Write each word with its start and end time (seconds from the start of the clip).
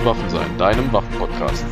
zu 0.00 0.06
Waffen 0.06 0.30
sein, 0.30 0.56
deinem 0.56 0.90
Waffenpodcast. 0.94 1.64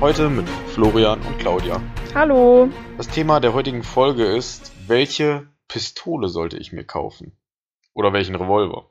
Heute 0.00 0.28
mit 0.28 0.48
Florian 0.74 1.20
und 1.20 1.38
Claudia. 1.38 1.80
Hallo. 2.14 2.68
Das 2.96 3.06
Thema 3.06 3.38
der 3.38 3.54
heutigen 3.54 3.84
Folge 3.84 4.24
ist, 4.24 4.72
welche 4.88 5.46
Pistole 5.68 6.28
sollte 6.28 6.56
ich 6.56 6.72
mir 6.72 6.82
kaufen? 6.82 7.38
Oder 7.94 8.12
welchen 8.12 8.34
Revolver? 8.34 8.90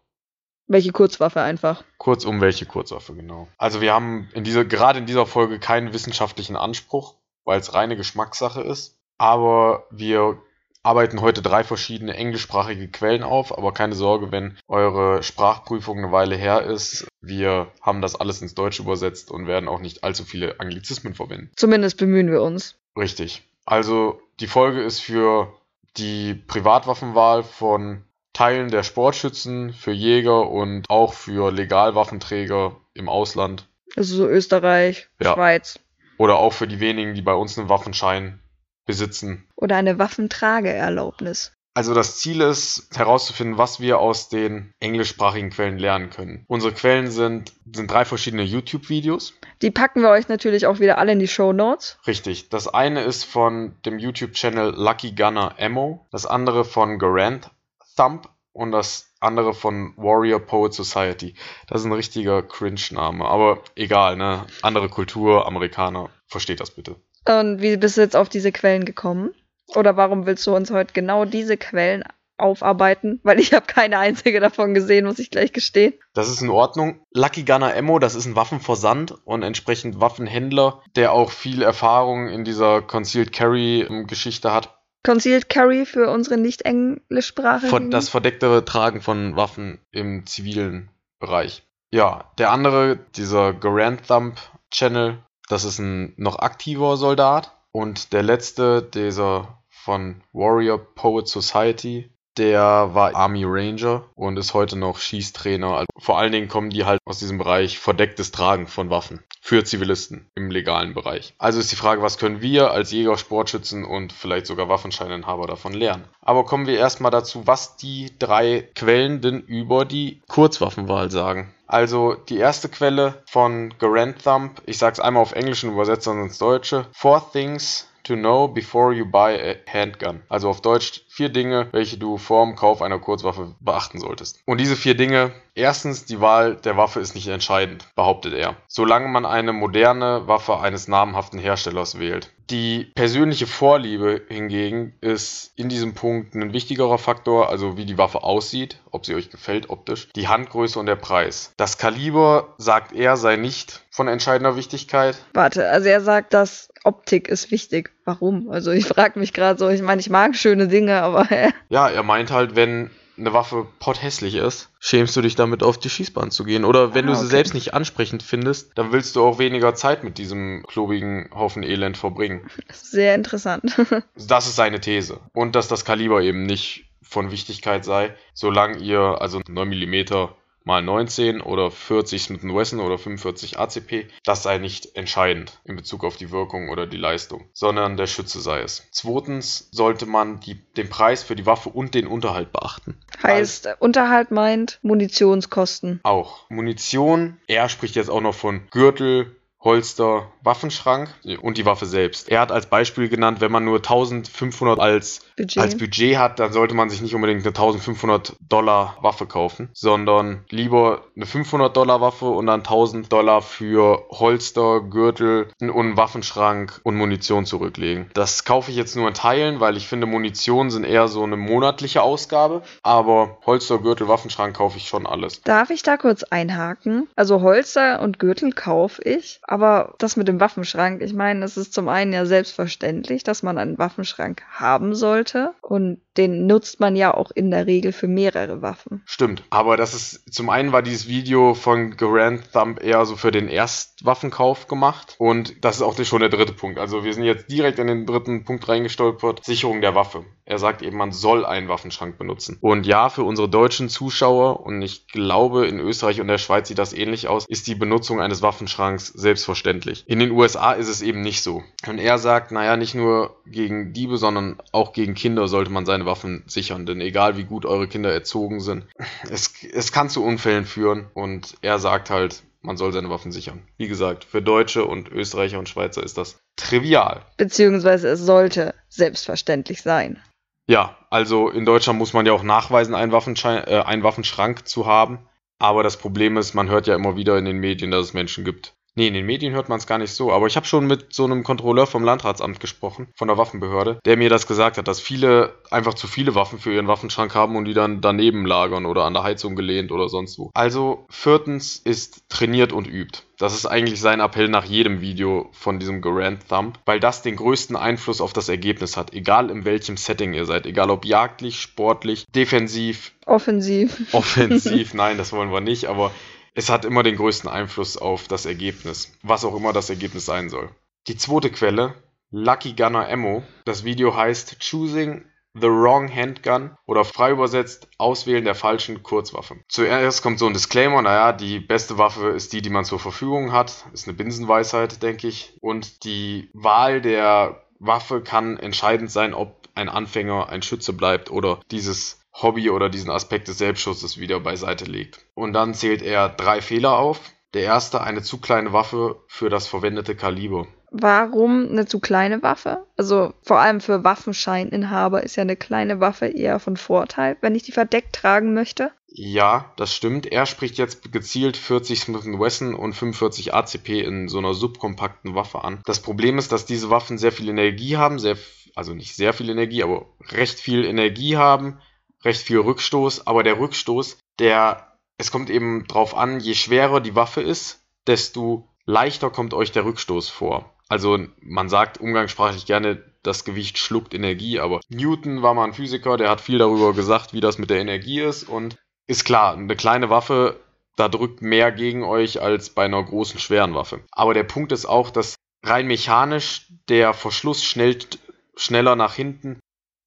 Welche 0.67 0.93
Kurzwaffe 0.93 1.41
einfach. 1.41 1.83
Kurzum, 1.97 2.39
welche 2.39 2.65
Kurzwaffe, 2.65 3.13
genau. 3.13 3.49
Also 3.57 3.81
wir 3.81 3.93
haben 3.93 4.29
in 4.33 4.45
dieser, 4.45 4.63
gerade 4.63 4.99
in 4.99 5.05
dieser 5.05 5.25
Folge 5.25 5.59
keinen 5.59 5.91
wissenschaftlichen 5.91 6.55
Anspruch, 6.55 7.15
weil 7.43 7.59
es 7.59 7.73
reine 7.73 7.97
Geschmackssache 7.97 8.61
ist. 8.61 8.97
Aber 9.17 9.87
wir 9.91 10.41
arbeiten 10.85 11.21
heute 11.21 11.41
drei 11.41 11.63
verschiedene 11.63 12.15
englischsprachige 12.15 12.87
Quellen 12.87 13.23
auf, 13.23 13.57
aber 13.57 13.73
keine 13.73 13.95
Sorge, 13.95 14.31
wenn 14.31 14.57
eure 14.67 15.23
Sprachprüfung 15.23 15.97
eine 15.97 16.11
Weile 16.11 16.35
her 16.35 16.61
ist. 16.61 17.07
Wir 17.21 17.67
haben 17.81 18.01
das 18.01 18.15
alles 18.15 18.41
ins 18.41 18.53
Deutsche 18.53 18.83
übersetzt 18.83 19.31
und 19.31 19.47
werden 19.47 19.67
auch 19.67 19.79
nicht 19.79 20.03
allzu 20.03 20.23
viele 20.23 20.59
Anglizismen 20.59 21.15
verwenden. 21.15 21.51
Zumindest 21.55 21.97
bemühen 21.97 22.31
wir 22.31 22.41
uns. 22.41 22.75
Richtig. 22.97 23.43
Also 23.65 24.21
die 24.39 24.47
Folge 24.47 24.81
ist 24.83 24.99
für 24.99 25.51
die 25.97 26.35
Privatwaffenwahl 26.35 27.43
von 27.43 28.03
Teilen 28.33 28.69
der 28.69 28.83
Sportschützen, 28.83 29.73
für 29.73 29.91
Jäger 29.93 30.49
und 30.49 30.89
auch 30.89 31.13
für 31.13 31.51
Legalwaffenträger 31.51 32.75
im 32.93 33.09
Ausland. 33.09 33.67
Also 33.95 34.17
so 34.17 34.27
Österreich, 34.27 35.07
Ja. 35.21 35.33
Schweiz. 35.33 35.79
Oder 36.17 36.37
auch 36.37 36.53
für 36.53 36.67
die 36.67 36.79
wenigen, 36.79 37.15
die 37.15 37.21
bei 37.21 37.33
uns 37.33 37.57
einen 37.57 37.69
Waffenschein 37.69 38.39
besitzen. 38.85 39.47
Oder 39.55 39.75
eine 39.75 39.99
Waffentrageerlaubnis. 39.99 41.51
Also 41.77 41.93
das 41.93 42.17
Ziel 42.17 42.39
ist 42.39 42.87
herauszufinden, 42.95 43.57
was 43.57 43.81
wir 43.81 43.99
aus 43.99 44.29
den 44.29 44.71
englischsprachigen 44.79 45.49
Quellen 45.49 45.77
lernen 45.77 46.09
können. 46.09 46.45
Unsere 46.47 46.73
Quellen 46.73 47.11
sind, 47.11 47.51
sind 47.73 47.91
drei 47.91 48.05
verschiedene 48.05 48.43
YouTube-Videos. 48.43 49.33
Die 49.61 49.71
packen 49.71 50.01
wir 50.01 50.09
euch 50.09 50.29
natürlich 50.29 50.67
auch 50.67 50.79
wieder 50.79 50.97
alle 50.99 51.11
in 51.11 51.19
die 51.19 51.27
Show 51.27 51.51
Notes. 51.51 51.97
Richtig. 52.07 52.47
Das 52.47 52.69
eine 52.69 53.03
ist 53.03 53.25
von 53.25 53.75
dem 53.85 53.99
YouTube-Channel 53.99 54.73
Lucky 54.73 55.11
Gunner 55.11 55.55
Ammo, 55.59 56.07
das 56.11 56.25
andere 56.25 56.63
von 56.63 56.97
Garant 56.97 57.51
Thump 57.97 58.29
und 58.53 58.71
das 58.71 59.11
andere 59.19 59.53
von 59.53 59.93
Warrior 59.97 60.39
Poet 60.39 60.73
Society. 60.73 61.35
Das 61.67 61.81
ist 61.81 61.87
ein 61.87 61.91
richtiger 61.91 62.41
Cringe-Name, 62.41 63.25
aber 63.25 63.61
egal, 63.75 64.15
ne? 64.15 64.45
Andere 64.61 64.87
Kultur, 64.87 65.45
Amerikaner, 65.45 66.09
versteht 66.27 66.61
das 66.61 66.71
bitte. 66.71 66.95
Und 67.27 67.61
wie 67.61 67.77
bist 67.77 67.97
du 67.97 68.01
jetzt 68.01 68.15
auf 68.15 68.29
diese 68.29 68.51
Quellen 68.51 68.85
gekommen? 68.85 69.33
Oder 69.75 69.97
warum 69.97 70.25
willst 70.25 70.45
du 70.45 70.55
uns 70.55 70.69
heute 70.71 70.93
genau 70.93 71.25
diese 71.25 71.57
Quellen 71.57 72.03
aufarbeiten? 72.37 73.19
Weil 73.23 73.39
ich 73.39 73.53
habe 73.53 73.65
keine 73.65 73.97
einzige 73.97 74.39
davon 74.39 74.73
gesehen, 74.73 75.05
muss 75.05 75.19
ich 75.19 75.31
gleich 75.31 75.51
gestehen. 75.53 75.93
Das 76.13 76.29
ist 76.29 76.41
in 76.41 76.49
Ordnung. 76.49 77.01
Lucky 77.13 77.43
Gunner 77.43 77.75
Ammo, 77.75 77.99
das 77.99 78.15
ist 78.15 78.25
ein 78.25 78.35
Waffenversand 78.35 79.15
und 79.25 79.43
entsprechend 79.43 79.99
Waffenhändler, 79.99 80.83
der 80.95 81.13
auch 81.13 81.31
viel 81.31 81.61
Erfahrung 81.61 82.27
in 82.27 82.43
dieser 82.43 82.81
Concealed 82.81 83.33
Carry 83.33 83.81
ähm, 83.81 84.07
Geschichte 84.07 84.53
hat. 84.53 84.77
Concealed 85.03 85.49
Carry 85.49 85.85
für 85.85 86.09
unsere 86.09 86.37
nicht 86.37 86.63
englischsprachigen. 86.63 87.91
Das 87.91 88.09
verdecktere 88.09 88.65
Tragen 88.65 89.01
von 89.01 89.35
Waffen 89.35 89.79
im 89.91 90.25
zivilen 90.25 90.89
Bereich. 91.19 91.63
Ja, 91.91 92.31
der 92.39 92.51
andere, 92.51 92.99
dieser 93.15 93.53
Garand 93.53 94.07
Thump 94.07 94.37
Channel, 94.71 95.19
das 95.47 95.63
ist 95.63 95.79
ein 95.79 96.13
noch 96.17 96.39
aktiver 96.39 96.97
Soldat. 96.97 97.51
Und 97.71 98.13
der 98.13 98.23
letzte, 98.23 98.81
dieser 98.81 99.61
von 99.69 100.21
Warrior 100.33 100.77
Poet 100.77 101.27
Society, 101.27 102.09
der 102.37 102.93
war 102.93 103.15
Army 103.15 103.43
Ranger 103.45 104.05
und 104.15 104.37
ist 104.37 104.53
heute 104.53 104.77
noch 104.77 104.97
Schießtrainer. 104.97 105.67
Also 105.67 105.87
vor 105.97 106.17
allen 106.17 106.31
Dingen 106.31 106.47
kommen 106.47 106.69
die 106.69 106.85
halt 106.85 106.99
aus 107.05 107.19
diesem 107.19 107.37
Bereich 107.37 107.79
verdecktes 107.79 108.31
Tragen 108.31 108.67
von 108.67 108.89
Waffen 108.89 109.23
für 109.45 109.63
Zivilisten 109.63 110.25
im 110.33 110.49
legalen 110.49 110.95
Bereich. 110.95 111.35
Also 111.37 111.59
ist 111.59 111.71
die 111.71 111.75
Frage, 111.75 112.01
was 112.01 112.17
können 112.17 112.41
wir 112.41 112.71
als 112.71 112.91
Jäger, 112.91 113.15
Sportschützen 113.15 113.85
und 113.85 114.11
vielleicht 114.11 114.47
sogar 114.47 114.69
Waffenscheininhaber 114.69 115.45
davon 115.45 115.73
lernen? 115.73 116.05
Aber 116.19 116.45
kommen 116.45 116.65
wir 116.65 116.79
erstmal 116.79 117.11
dazu, 117.11 117.45
was 117.45 117.77
die 117.77 118.11
drei 118.17 118.67
Quellen 118.73 119.21
denn 119.21 119.41
über 119.41 119.85
die 119.85 120.23
Kurzwaffenwahl 120.27 121.11
sagen. 121.11 121.53
Also 121.67 122.15
die 122.15 122.37
erste 122.37 122.69
Quelle 122.69 123.21
von 123.27 123.75
Garand 123.77 124.23
Thump, 124.23 124.63
ich 124.65 124.79
sag's 124.79 124.99
einmal 124.99 125.21
auf 125.21 125.33
Englisch 125.33 125.63
und 125.63 125.73
übersetze 125.73 126.09
dann 126.09 126.23
ins 126.23 126.39
Deutsche. 126.39 126.87
Four 126.91 127.31
things 127.31 127.87
to 128.03 128.15
know 128.15 128.47
before 128.47 128.93
you 128.93 129.05
buy 129.05 129.35
a 129.39 129.71
handgun. 129.71 130.23
Also 130.27 130.49
auf 130.49 130.61
Deutsch 130.61 131.04
vier 131.15 131.29
Dinge, 131.29 131.69
welche 131.71 131.97
du 131.97 132.17
vor 132.17 132.45
dem 132.45 132.57
Kauf 132.57 132.81
einer 132.81 132.99
Kurzwaffe 132.99 133.55
beachten 133.61 133.99
solltest. 133.99 134.41
Und 134.45 134.59
diese 134.59 134.75
vier 134.75 134.97
Dinge, 134.97 135.31
erstens, 135.53 136.03
die 136.03 136.19
Wahl 136.19 136.57
der 136.57 136.75
Waffe 136.75 136.99
ist 136.99 137.15
nicht 137.15 137.29
entscheidend, 137.29 137.87
behauptet 137.95 138.33
er. 138.33 138.57
Solange 138.67 139.07
man 139.07 139.25
eine 139.25 139.53
moderne 139.53 140.27
Waffe 140.27 140.59
eines 140.59 140.89
namhaften 140.89 141.39
Herstellers 141.39 141.99
wählt. 141.99 142.33
Die 142.49 142.91
persönliche 142.95 143.47
Vorliebe 143.47 144.23
hingegen 144.27 144.93
ist 144.99 145.53
in 145.55 145.69
diesem 145.69 145.93
Punkt 145.93 146.35
ein 146.35 146.51
wichtigerer 146.51 146.97
Faktor, 146.97 147.49
also 147.49 147.77
wie 147.77 147.85
die 147.85 147.97
Waffe 147.97 148.23
aussieht, 148.23 148.81
ob 148.91 149.05
sie 149.05 149.15
euch 149.15 149.29
gefällt 149.29 149.69
optisch, 149.69 150.09
die 150.17 150.27
Handgröße 150.27 150.77
und 150.77 150.85
der 150.85 150.97
Preis. 150.97 151.53
Das 151.55 151.77
Kaliber, 151.77 152.53
sagt 152.57 152.91
er, 152.91 153.15
sei 153.15 153.37
nicht 153.37 153.85
von 153.89 154.09
entscheidender 154.09 154.57
Wichtigkeit. 154.57 155.15
Warte, 155.33 155.69
also 155.69 155.87
er 155.87 156.01
sagt, 156.01 156.33
dass 156.33 156.73
Optik 156.83 157.29
ist 157.29 157.51
wichtig. 157.51 157.94
Warum? 158.05 158.49
Also 158.49 158.71
ich 158.71 158.85
frage 158.85 159.19
mich 159.19 159.33
gerade 159.33 159.57
so, 159.59 159.67
ich 159.69 159.81
meine, 159.81 159.99
ich 159.99 160.09
mag 160.09 160.35
schöne 160.35 160.67
Dinge, 160.67 161.01
aber 161.01 161.27
Ja, 161.69 161.89
er 161.89 162.03
meint 162.03 162.31
halt, 162.31 162.55
wenn 162.55 162.91
eine 163.17 163.31
Waffe 163.33 163.65
potthässlich 163.79 164.35
ist, 164.35 164.69
schämst 164.79 165.15
du 165.15 165.21
dich 165.21 165.35
damit 165.35 165.63
auf 165.63 165.77
die 165.79 165.89
Schießbahn 165.89 166.31
zu 166.31 166.43
gehen. 166.43 166.65
Oder 166.65 166.93
wenn 166.93 167.05
Ah, 167.05 167.09
du 167.09 167.15
sie 167.15 167.21
okay. 167.25 167.31
selbst 167.35 167.53
nicht 167.53 167.73
ansprechend 167.73 168.23
findest, 168.23 168.77
dann 168.77 168.91
willst 168.91 169.15
du 169.15 169.23
auch 169.23 169.39
weniger 169.39 169.73
Zeit 169.73 170.03
mit 170.03 170.17
diesem 170.17 170.63
klobigen 170.67 171.29
Haufen 171.33 171.63
Elend 171.63 171.97
verbringen. 171.97 172.49
sehr 172.73 173.15
interessant. 173.15 173.75
Das 174.27 174.47
ist 174.47 174.55
seine 174.57 174.81
These. 174.81 175.19
Und 175.33 175.55
dass 175.55 175.67
das 175.69 175.85
Kaliber 175.85 176.21
eben 176.21 176.43
nicht 176.45 176.85
von 177.01 177.31
Wichtigkeit 177.31 177.85
sei, 177.85 178.13
solange 178.33 178.77
ihr 178.79 178.99
also 179.21 179.39
9 179.47 179.69
mm 179.69 180.27
mal 180.65 180.81
19 180.81 181.41
oder 181.41 181.71
40 181.71 182.23
Smith 182.23 182.43
Wesson 182.43 182.79
oder 182.79 182.97
45 182.97 183.57
ACP, 183.57 184.07
das 184.23 184.43
sei 184.43 184.57
nicht 184.57 184.95
entscheidend 184.95 185.59
in 185.63 185.75
Bezug 185.75 186.03
auf 186.03 186.17
die 186.17 186.31
Wirkung 186.31 186.69
oder 186.69 186.87
die 186.87 186.97
Leistung, 186.97 187.47
sondern 187.53 187.95
der 187.97 188.07
Schütze 188.07 188.41
sei 188.41 188.59
es. 188.61 188.87
Zweitens 188.91 189.69
sollte 189.71 190.05
man 190.05 190.39
die, 190.41 190.55
den 190.73 190.89
Preis 190.89 191.23
für 191.23 191.35
die 191.35 191.45
Waffe 191.45 191.69
und 191.69 191.93
den 191.93 192.07
Unterhalt 192.07 192.51
beachten. 192.51 192.97
heißt, 193.23 193.67
äh, 193.67 193.75
Unterhalt 193.79 194.31
meint 194.31 194.79
Munitionskosten. 194.81 195.99
Auch 196.03 196.49
Munition, 196.49 197.37
er 197.47 197.69
spricht 197.69 197.95
jetzt 197.95 198.09
auch 198.09 198.21
noch 198.21 198.35
von 198.35 198.67
Gürtel, 198.71 199.35
Holster, 199.65 200.31
Waffenschrank 200.43 201.09
und 201.41 201.57
die 201.57 201.65
Waffe 201.65 201.87
selbst. 201.87 202.29
Er 202.29 202.39
hat 202.39 202.51
als 202.51 202.67
Beispiel 202.67 203.09
genannt, 203.09 203.41
wenn 203.41 203.51
man 203.51 203.65
nur 203.65 203.77
1500 203.77 204.79
als 204.79 205.21
Budget. 205.35 205.61
als 205.61 205.77
Budget 205.77 206.17
hat, 206.17 206.39
dann 206.39 206.53
sollte 206.53 206.75
man 206.75 206.89
sich 206.89 207.01
nicht 207.01 207.15
unbedingt 207.15 207.41
eine 207.41 207.49
1500 207.49 208.35
Dollar 208.47 208.97
Waffe 209.01 209.25
kaufen, 209.25 209.69
sondern 209.73 210.45
lieber 210.49 211.05
eine 211.15 211.25
500 211.25 211.75
Dollar 211.75 211.99
Waffe 211.99 212.27
und 212.27 212.45
dann 212.45 212.59
1000 212.59 213.11
Dollar 213.11 213.41
für 213.41 214.05
Holster, 214.11 214.81
Gürtel 214.81 215.47
und 215.59 215.97
Waffenschrank 215.97 216.79
und 216.83 216.95
Munition 216.95 217.45
zurücklegen. 217.45 218.11
Das 218.13 218.45
kaufe 218.45 218.69
ich 218.69 218.77
jetzt 218.77 218.95
nur 218.95 219.07
in 219.07 219.15
Teilen, 219.15 219.59
weil 219.59 219.77
ich 219.77 219.87
finde, 219.87 220.05
Munition 220.05 220.69
sind 220.69 220.83
eher 220.83 221.07
so 221.07 221.23
eine 221.23 221.37
monatliche 221.37 222.03
Ausgabe, 222.03 222.61
aber 222.83 223.39
Holster, 223.47 223.79
Gürtel, 223.79 224.07
Waffenschrank 224.07 224.55
kaufe 224.55 224.77
ich 224.77 224.87
schon 224.87 225.07
alles. 225.07 225.41
Darf 225.41 225.71
ich 225.71 225.81
da 225.81 225.97
kurz 225.97 226.21
einhaken? 226.23 227.07
Also 227.15 227.41
Holster 227.41 227.99
und 228.01 228.19
Gürtel 228.19 228.51
kaufe 228.51 229.01
ich, 229.01 229.39
aber 229.41 229.54
das 229.97 230.17
mit 230.17 230.27
dem 230.27 230.39
Waffenschrank, 230.39 231.01
ich 231.01 231.13
meine, 231.13 231.45
es 231.45 231.57
ist 231.57 231.73
zum 231.73 231.89
einen 231.89 232.13
ja 232.13 232.25
selbstverständlich, 232.25 233.23
dass 233.23 233.43
man 233.43 233.57
einen 233.57 233.77
Waffenschrank 233.77 234.43
haben 234.51 234.95
sollte 234.95 235.53
und 235.61 235.99
den 236.17 236.47
nutzt 236.47 236.79
man 236.79 236.95
ja 236.95 237.13
auch 237.13 237.31
in 237.31 237.51
der 237.51 237.67
Regel 237.67 237.91
für 237.91 238.07
mehrere 238.07 238.61
Waffen. 238.61 239.01
Stimmt, 239.05 239.43
aber 239.49 239.77
das 239.77 239.93
ist 239.93 240.33
zum 240.33 240.49
einen 240.49 240.71
war 240.71 240.81
dieses 240.81 241.07
Video 241.07 241.53
von 241.53 241.97
Garand 241.97 242.51
Thump 242.53 242.81
eher 242.81 243.05
so 243.05 243.15
für 243.15 243.31
den 243.31 243.47
Erstwaffenkauf 243.47 244.67
gemacht 244.67 245.15
und 245.17 245.63
das 245.63 245.77
ist 245.77 245.81
auch 245.81 245.95
schon 246.03 246.21
der 246.21 246.29
dritte 246.29 246.53
Punkt. 246.53 246.79
Also 246.79 247.03
wir 247.03 247.13
sind 247.13 247.23
jetzt 247.23 247.49
direkt 247.51 247.79
in 247.79 247.87
den 247.87 248.05
dritten 248.05 248.45
Punkt 248.45 248.67
reingestolpert, 248.67 249.43
Sicherung 249.43 249.81
der 249.81 249.95
Waffe. 249.95 250.25
Er 250.45 250.59
sagt 250.59 250.83
eben, 250.83 250.97
man 250.97 251.11
soll 251.11 251.45
einen 251.45 251.69
Waffenschrank 251.69 252.17
benutzen. 252.17 252.57
Und 252.61 252.85
ja, 252.85 253.09
für 253.09 253.23
unsere 253.23 253.49
deutschen 253.49 253.89
Zuschauer 253.89 254.59
und 254.61 254.81
ich 254.81 255.07
glaube 255.07 255.67
in 255.67 255.79
Österreich 255.79 256.21
und 256.21 256.27
der 256.27 256.37
Schweiz 256.37 256.67
sieht 256.67 256.77
das 256.77 256.93
ähnlich 256.93 257.27
aus, 257.27 257.47
ist 257.47 257.67
die 257.67 257.75
Benutzung 257.75 258.21
eines 258.21 258.41
Waffenschranks 258.41 259.07
selbstverständlich. 259.45 260.03
In 260.07 260.19
den 260.19 260.31
USA 260.31 260.73
ist 260.73 260.87
es 260.87 261.01
eben 261.01 261.21
nicht 261.21 261.43
so. 261.43 261.63
Und 261.87 261.99
er 261.99 262.17
sagt, 262.17 262.51
naja, 262.51 262.77
nicht 262.77 262.95
nur 262.95 263.37
gegen 263.45 263.93
Diebe, 263.93 264.17
sondern 264.17 264.57
auch 264.71 264.91
gegen 264.91 265.13
Kinder 265.13 265.47
sollte 265.47 265.71
man 265.71 265.85
seine 265.85 266.05
Waffen 266.05 266.43
sichern, 266.47 266.85
denn 266.85 266.99
egal 266.99 267.37
wie 267.37 267.43
gut 267.43 267.65
eure 267.65 267.87
Kinder 267.87 268.11
erzogen 268.11 268.59
sind, 268.59 268.85
es, 269.29 269.53
es 269.71 269.91
kann 269.91 270.09
zu 270.09 270.23
Unfällen 270.23 270.65
führen 270.65 271.07
und 271.13 271.55
er 271.61 271.79
sagt 271.79 272.09
halt, 272.09 272.43
man 272.61 272.77
soll 272.77 272.91
seine 272.91 273.11
Waffen 273.11 273.31
sichern. 273.31 273.61
Wie 273.77 273.87
gesagt, 273.87 274.23
für 274.23 274.41
Deutsche 274.41 274.85
und 274.85 275.09
Österreicher 275.09 275.59
und 275.59 275.69
Schweizer 275.69 276.01
ist 276.01 276.17
das 276.17 276.39
trivial. 276.55 277.21
Beziehungsweise 277.37 278.07
es 278.07 278.21
sollte 278.21 278.73
selbstverständlich 278.89 279.83
sein. 279.83 280.19
Ja, 280.67 280.97
also 281.11 281.49
in 281.49 281.65
Deutschland 281.65 281.99
muss 281.99 282.13
man 282.13 282.25
ja 282.25 282.33
auch 282.33 282.41
nachweisen, 282.41 282.95
einen, 282.95 283.11
Waffenschein, 283.11 283.63
äh, 283.67 283.83
einen 283.85 284.01
Waffenschrank 284.01 284.67
zu 284.67 284.87
haben. 284.87 285.19
Aber 285.59 285.83
das 285.83 285.97
Problem 285.97 286.37
ist, 286.37 286.55
man 286.55 286.69
hört 286.69 286.87
ja 286.87 286.95
immer 286.95 287.15
wieder 287.15 287.37
in 287.37 287.45
den 287.45 287.59
Medien, 287.59 287.91
dass 287.91 288.07
es 288.07 288.13
Menschen 288.15 288.43
gibt, 288.43 288.73
Nee, 288.97 289.07
in 289.07 289.13
den 289.13 289.25
Medien 289.25 289.53
hört 289.53 289.67
man 289.67 289.77
es 289.77 289.87
gar 289.87 289.97
nicht 289.97 290.11
so. 290.11 290.31
Aber 290.31 290.47
ich 290.47 290.55
habe 290.55 290.65
schon 290.65 290.87
mit 290.87 291.13
so 291.13 291.25
einem 291.25 291.43
Kontrolleur 291.43 291.85
vom 291.85 292.03
Landratsamt 292.03 292.61
gesprochen, 292.61 293.07
von 293.15 293.27
der 293.27 293.37
Waffenbehörde, 293.37 293.99
der 294.05 294.15
mir 294.15 294.29
das 294.29 294.47
gesagt 294.47 294.77
hat, 294.77 294.87
dass 294.87 295.01
viele 295.01 295.53
einfach 295.69 295.95
zu 295.95 296.07
viele 296.07 296.33
Waffen 296.33 296.59
für 296.59 296.73
ihren 296.73 296.87
Waffenschrank 296.87 297.35
haben 297.35 297.57
und 297.57 297.65
die 297.65 297.73
dann 297.73 297.99
daneben 297.99 298.45
lagern 298.45 298.85
oder 298.85 299.03
an 299.03 299.13
der 299.13 299.23
Heizung 299.23 299.57
gelehnt 299.57 299.91
oder 299.91 300.07
sonst 300.07 300.39
wo. 300.39 300.49
Also 300.53 301.05
viertens 301.09 301.77
ist 301.77 302.29
trainiert 302.29 302.71
und 302.71 302.87
übt. 302.87 303.23
Das 303.37 303.53
ist 303.53 303.65
eigentlich 303.65 303.99
sein 303.99 304.21
Appell 304.21 304.47
nach 304.47 304.63
jedem 304.63 305.01
Video 305.01 305.49
von 305.51 305.77
diesem 305.77 306.01
Grand 306.01 306.47
Thumb, 306.47 306.79
weil 306.85 307.01
das 307.01 307.21
den 307.21 307.35
größten 307.35 307.75
Einfluss 307.75 308.21
auf 308.21 308.31
das 308.31 308.47
Ergebnis 308.47 308.95
hat, 308.95 309.13
egal 309.13 309.49
in 309.49 309.65
welchem 309.65 309.97
Setting 309.97 310.33
ihr 310.33 310.45
seid, 310.45 310.65
egal 310.65 310.89
ob 310.89 311.03
jagdlich, 311.03 311.59
sportlich, 311.59 312.25
defensiv, 312.33 313.11
offensiv. 313.25 314.13
Offensiv, 314.13 314.93
nein, 314.93 315.17
das 315.17 315.33
wollen 315.33 315.51
wir 315.51 315.59
nicht, 315.59 315.87
aber 315.87 316.11
es 316.55 316.69
hat 316.69 316.85
immer 316.85 317.03
den 317.03 317.17
größten 317.17 317.49
Einfluss 317.49 317.97
auf 317.97 318.27
das 318.27 318.45
Ergebnis, 318.45 319.11
was 319.21 319.45
auch 319.45 319.55
immer 319.55 319.73
das 319.73 319.89
Ergebnis 319.89 320.25
sein 320.25 320.49
soll. 320.49 320.69
Die 321.07 321.17
zweite 321.17 321.51
Quelle, 321.51 321.93
Lucky 322.31 322.73
Gunner 322.73 323.07
Ammo. 323.07 323.43
Das 323.65 323.83
Video 323.83 324.15
heißt 324.15 324.57
Choosing 324.59 325.25
the 325.53 325.67
Wrong 325.67 326.13
Handgun 326.13 326.71
oder 326.85 327.05
frei 327.05 327.31
übersetzt 327.31 327.87
Auswählen 327.97 328.43
der 328.43 328.55
falschen 328.55 329.03
Kurzwaffe. 329.03 329.57
Zuerst 329.69 330.21
kommt 330.21 330.39
so 330.39 330.47
ein 330.47 330.53
Disclaimer, 330.53 331.01
naja, 331.01 331.33
die 331.33 331.59
beste 331.59 331.97
Waffe 331.97 332.29
ist 332.29 332.51
die, 332.53 332.61
die 332.61 332.69
man 332.69 332.85
zur 332.85 332.99
Verfügung 332.99 333.51
hat. 333.51 333.85
Ist 333.93 334.07
eine 334.07 334.17
Binsenweisheit, 334.17 335.03
denke 335.03 335.27
ich. 335.27 335.57
Und 335.61 336.03
die 336.03 336.49
Wahl 336.53 337.01
der 337.01 337.63
Waffe 337.79 338.21
kann 338.21 338.57
entscheidend 338.57 339.11
sein, 339.11 339.33
ob 339.33 339.69
ein 339.75 339.89
Anfänger 339.89 340.49
ein 340.49 340.61
Schütze 340.61 340.93
bleibt 340.93 341.29
oder 341.29 341.59
dieses 341.69 342.24
Hobby 342.41 342.69
oder 342.69 342.89
diesen 342.89 343.09
Aspekt 343.09 343.47
des 343.47 343.57
Selbstschutzes 343.57 344.19
wieder 344.19 344.39
beiseite 344.39 344.85
legt. 344.85 345.19
Und 345.33 345.53
dann 345.53 345.73
zählt 345.73 346.01
er 346.01 346.29
drei 346.29 346.61
Fehler 346.61 346.97
auf. 346.97 347.21
Der 347.53 347.63
erste, 347.63 348.01
eine 348.01 348.21
zu 348.21 348.39
kleine 348.39 348.73
Waffe 348.73 349.23
für 349.27 349.49
das 349.49 349.67
verwendete 349.67 350.15
Kaliber. 350.15 350.67
Warum 350.91 351.69
eine 351.69 351.85
zu 351.85 351.99
kleine 351.99 352.43
Waffe? 352.43 352.85
Also 352.97 353.33
vor 353.41 353.59
allem 353.59 353.81
für 353.81 354.03
Waffenscheininhaber 354.03 355.23
ist 355.23 355.35
ja 355.35 355.41
eine 355.41 355.55
kleine 355.55 355.99
Waffe 355.99 356.27
eher 356.27 356.59
von 356.59 356.77
Vorteil, 356.77 357.37
wenn 357.41 357.55
ich 357.55 357.63
die 357.63 357.71
verdeckt 357.71 358.13
tragen 358.13 358.53
möchte. 358.53 358.91
Ja, 359.07 359.73
das 359.77 359.95
stimmt. 359.95 360.25
Er 360.25 360.45
spricht 360.45 360.77
jetzt 360.77 361.11
gezielt 361.11 361.55
40 361.55 362.01
Smith 362.01 362.25
Wesson 362.25 362.75
und 362.75 362.93
45 362.93 363.53
ACP 363.53 364.01
in 364.01 364.27
so 364.27 364.37
einer 364.37 364.53
subkompakten 364.53 365.35
Waffe 365.35 365.63
an. 365.63 365.81
Das 365.85 366.01
Problem 366.01 366.37
ist, 366.37 366.51
dass 366.51 366.65
diese 366.65 366.89
Waffen 366.89 367.17
sehr 367.17 367.31
viel 367.31 367.47
Energie 367.47 367.95
haben, 367.95 368.19
sehr, 368.19 368.37
also 368.75 368.93
nicht 368.93 369.15
sehr 369.15 369.33
viel 369.33 369.49
Energie, 369.49 369.83
aber 369.83 370.07
recht 370.31 370.59
viel 370.59 370.83
Energie 370.83 371.37
haben, 371.37 371.79
recht 372.25 372.41
viel 372.41 372.59
Rückstoß, 372.59 373.27
aber 373.27 373.43
der 373.43 373.59
Rückstoß, 373.59 374.17
der, 374.39 374.97
es 375.17 375.31
kommt 375.31 375.49
eben 375.49 375.85
drauf 375.87 376.15
an, 376.15 376.39
je 376.39 376.55
schwerer 376.55 376.99
die 376.99 377.15
Waffe 377.15 377.41
ist, 377.41 377.83
desto 378.07 378.67
leichter 378.85 379.29
kommt 379.29 379.53
euch 379.53 379.71
der 379.71 379.85
Rückstoß 379.85 380.29
vor. 380.29 380.73
Also 380.89 381.17
man 381.39 381.69
sagt 381.69 381.99
umgangssprachlich 381.99 382.65
gerne, 382.65 383.03
das 383.23 383.43
Gewicht 383.43 383.77
schluckt 383.77 384.13
Energie, 384.13 384.59
aber 384.59 384.81
Newton 384.89 385.41
war 385.41 385.53
mal 385.53 385.63
ein 385.65 385.73
Physiker, 385.73 386.17
der 386.17 386.29
hat 386.29 386.41
viel 386.41 386.59
darüber 386.59 386.93
gesagt, 386.93 387.33
wie 387.33 387.41
das 387.41 387.57
mit 387.57 387.69
der 387.69 387.79
Energie 387.79 388.21
ist 388.21 388.43
und 388.43 388.75
ist 389.07 389.25
klar, 389.25 389.53
eine 389.53 389.75
kleine 389.75 390.09
Waffe, 390.09 390.59
da 390.95 391.09
drückt 391.09 391.41
mehr 391.41 391.71
gegen 391.71 392.03
euch 392.03 392.41
als 392.41 392.69
bei 392.69 392.85
einer 392.85 393.03
großen, 393.03 393.39
schweren 393.39 393.73
Waffe. 393.73 394.01
Aber 394.11 394.33
der 394.33 394.43
Punkt 394.43 394.71
ist 394.71 394.85
auch, 394.85 395.09
dass 395.09 395.35
rein 395.63 395.87
mechanisch 395.87 396.67
der 396.87 397.13
Verschluss 397.13 397.63
schnellt 397.63 398.19
schneller 398.55 398.95
nach 398.95 399.15
hinten. 399.15 399.59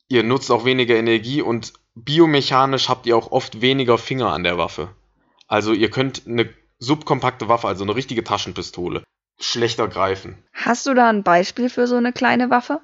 Ihr 0.09 0.23
nutzt 0.23 0.51
auch 0.51 0.65
weniger 0.65 0.97
Energie 0.97 1.43
und 1.43 1.73
biomechanisch 2.05 2.89
habt 2.89 3.07
ihr 3.07 3.17
auch 3.17 3.33
oft 3.33 3.61
weniger 3.61 3.99
Finger 3.99 4.33
an 4.33 4.45
der 4.45 4.59
Waffe. 4.59 4.91
Also 5.47 5.73
ihr 5.73 5.91
könnt 5.91 6.27
eine 6.27 6.49
subkompakte 6.79 7.49
Waffe, 7.49 7.69
also 7.69 7.85
eine 7.85 7.95
richtige 7.95 8.25
Taschenpistole, 8.25 9.03
schlechter 9.41 9.89
greifen. 9.89 10.43
Hast 10.53 10.87
du 10.87 10.95
da 10.95 11.09
ein 11.09 11.23
Beispiel 11.23 11.71
für 11.71 11.87
so 11.87 11.97
eine 11.97 12.13
kleine 12.13 12.51
Waffe? 12.51 12.81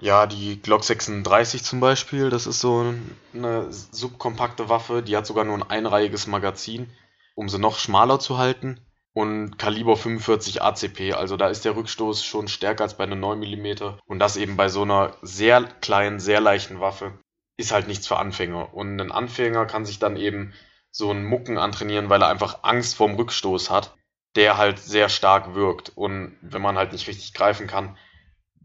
Ja, 0.00 0.26
die 0.26 0.60
Glock 0.60 0.84
36 0.84 1.62
zum 1.62 1.80
Beispiel, 1.80 2.30
das 2.30 2.46
ist 2.46 2.60
so 2.60 2.94
eine 3.32 3.66
subkompakte 3.70 4.68
Waffe, 4.68 5.02
die 5.02 5.16
hat 5.16 5.26
sogar 5.26 5.44
nur 5.44 5.56
ein 5.56 5.70
einreihiges 5.70 6.26
Magazin, 6.26 6.90
um 7.34 7.48
sie 7.48 7.58
noch 7.58 7.78
schmaler 7.78 8.18
zu 8.18 8.38
halten. 8.38 8.80
Und 9.12 9.58
Kaliber 9.58 9.96
45 9.96 10.60
ACP, 10.62 11.12
also 11.12 11.36
da 11.36 11.46
ist 11.46 11.64
der 11.64 11.76
Rückstoß 11.76 12.24
schon 12.24 12.48
stärker 12.48 12.82
als 12.82 12.96
bei 12.96 13.04
einer 13.04 13.14
9 13.14 13.38
mm. 13.38 13.96
Und 14.06 14.18
das 14.18 14.36
eben 14.36 14.56
bei 14.56 14.68
so 14.68 14.82
einer 14.82 15.16
sehr 15.22 15.62
kleinen, 15.80 16.18
sehr 16.18 16.40
leichten 16.40 16.80
Waffe 16.80 17.12
ist 17.56 17.72
halt 17.72 17.88
nichts 17.88 18.06
für 18.06 18.16
Anfänger. 18.16 18.74
Und 18.74 19.00
ein 19.00 19.12
Anfänger 19.12 19.66
kann 19.66 19.84
sich 19.84 19.98
dann 19.98 20.16
eben 20.16 20.52
so 20.90 21.10
einen 21.10 21.24
Mucken 21.24 21.58
antrainieren, 21.58 22.08
weil 22.08 22.22
er 22.22 22.28
einfach 22.28 22.60
Angst 22.62 22.96
vorm 22.96 23.14
Rückstoß 23.14 23.70
hat, 23.70 23.94
der 24.36 24.56
halt 24.56 24.78
sehr 24.78 25.08
stark 25.08 25.54
wirkt. 25.54 25.92
Und 25.94 26.36
wenn 26.40 26.62
man 26.62 26.76
halt 26.76 26.92
nicht 26.92 27.08
richtig 27.08 27.34
greifen 27.34 27.66
kann, 27.66 27.96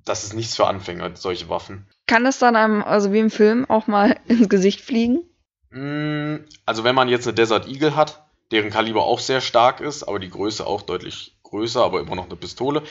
das 0.06 0.24
ist 0.24 0.34
nichts 0.34 0.56
für 0.56 0.68
Anfänger, 0.68 1.16
solche 1.16 1.50
Waffen. 1.50 1.88
Kann 2.08 2.24
das 2.24 2.40
dann 2.40 2.56
einem, 2.56 2.84
also 2.84 3.14
wie 3.14 3.20
im 3.20 3.30
Film, 3.30 3.70
auch 3.70 3.88
mal 3.88 4.20
ins 4.28 4.50
Gesicht 4.50 4.82
fliegen? 4.82 5.24
Mm, 5.72 6.46
also 6.66 6.84
wenn 6.84 6.96
man 6.96 7.10
jetzt 7.10 7.28
eine 7.28 7.36
Desert 7.36 7.68
Eagle 7.68 7.96
hat, 7.96 8.26
deren 8.52 8.72
Kaliber 8.72 9.04
auch 9.04 9.20
sehr 9.20 9.42
stark 9.42 9.80
ist, 9.80 10.04
aber 10.04 10.20
die 10.20 10.30
Größe 10.30 10.66
auch 10.66 10.82
deutlich 10.82 11.38
größer, 11.44 11.84
aber 11.84 12.00
immer 12.00 12.16
noch 12.16 12.26
eine 12.26 12.36
Pistole. 12.36 12.84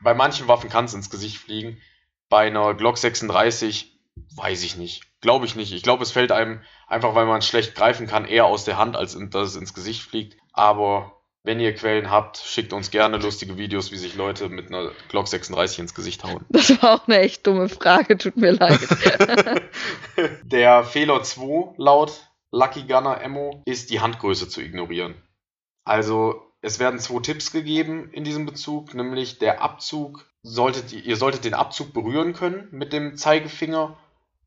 Bei 0.00 0.14
manchen 0.14 0.48
Waffen 0.48 0.70
kann 0.70 0.86
es 0.86 0.94
ins 0.94 1.10
Gesicht 1.10 1.38
fliegen. 1.38 1.78
Bei 2.28 2.46
einer 2.46 2.74
Glock 2.74 2.98
36 2.98 3.93
Weiß 4.36 4.62
ich 4.64 4.76
nicht. 4.76 5.02
Glaube 5.20 5.46
ich 5.46 5.56
nicht. 5.56 5.72
Ich 5.72 5.82
glaube, 5.82 6.02
es 6.02 6.10
fällt 6.10 6.32
einem 6.32 6.60
einfach, 6.86 7.14
weil 7.14 7.26
man 7.26 7.38
es 7.38 7.46
schlecht 7.46 7.74
greifen 7.74 8.06
kann, 8.06 8.24
eher 8.24 8.46
aus 8.46 8.64
der 8.64 8.76
Hand, 8.76 8.96
als 8.96 9.16
dass 9.30 9.50
es 9.50 9.56
ins 9.56 9.74
Gesicht 9.74 10.02
fliegt. 10.02 10.36
Aber 10.52 11.20
wenn 11.44 11.60
ihr 11.60 11.74
Quellen 11.74 12.10
habt, 12.10 12.38
schickt 12.38 12.72
uns 12.72 12.90
gerne 12.90 13.18
lustige 13.18 13.58
Videos, 13.58 13.92
wie 13.92 13.96
sich 13.96 14.14
Leute 14.16 14.48
mit 14.48 14.68
einer 14.68 14.90
Glock 15.08 15.28
36 15.28 15.78
ins 15.78 15.94
Gesicht 15.94 16.24
hauen. 16.24 16.44
Das 16.48 16.70
war 16.82 16.94
auch 16.94 17.06
eine 17.06 17.20
echt 17.20 17.46
dumme 17.46 17.68
Frage, 17.68 18.16
tut 18.16 18.36
mir 18.36 18.52
leid. 18.52 18.80
der 20.42 20.84
Fehler 20.84 21.22
2 21.22 21.74
laut 21.76 22.28
Lucky 22.50 22.84
Gunner 22.84 23.20
Ammo 23.22 23.62
ist 23.66 23.90
die 23.90 24.00
Handgröße 24.00 24.48
zu 24.48 24.62
ignorieren. 24.62 25.14
Also 25.84 26.40
es 26.62 26.78
werden 26.78 26.98
zwei 26.98 27.20
Tipps 27.20 27.52
gegeben 27.52 28.10
in 28.12 28.24
diesem 28.24 28.46
Bezug, 28.46 28.94
nämlich 28.94 29.38
der 29.38 29.60
Abzug 29.60 30.24
solltet 30.42 30.92
ihr 30.92 31.16
solltet 31.16 31.44
den 31.44 31.54
Abzug 31.54 31.92
berühren 31.92 32.32
können 32.32 32.68
mit 32.70 32.92
dem 32.92 33.16
Zeigefinger 33.16 33.98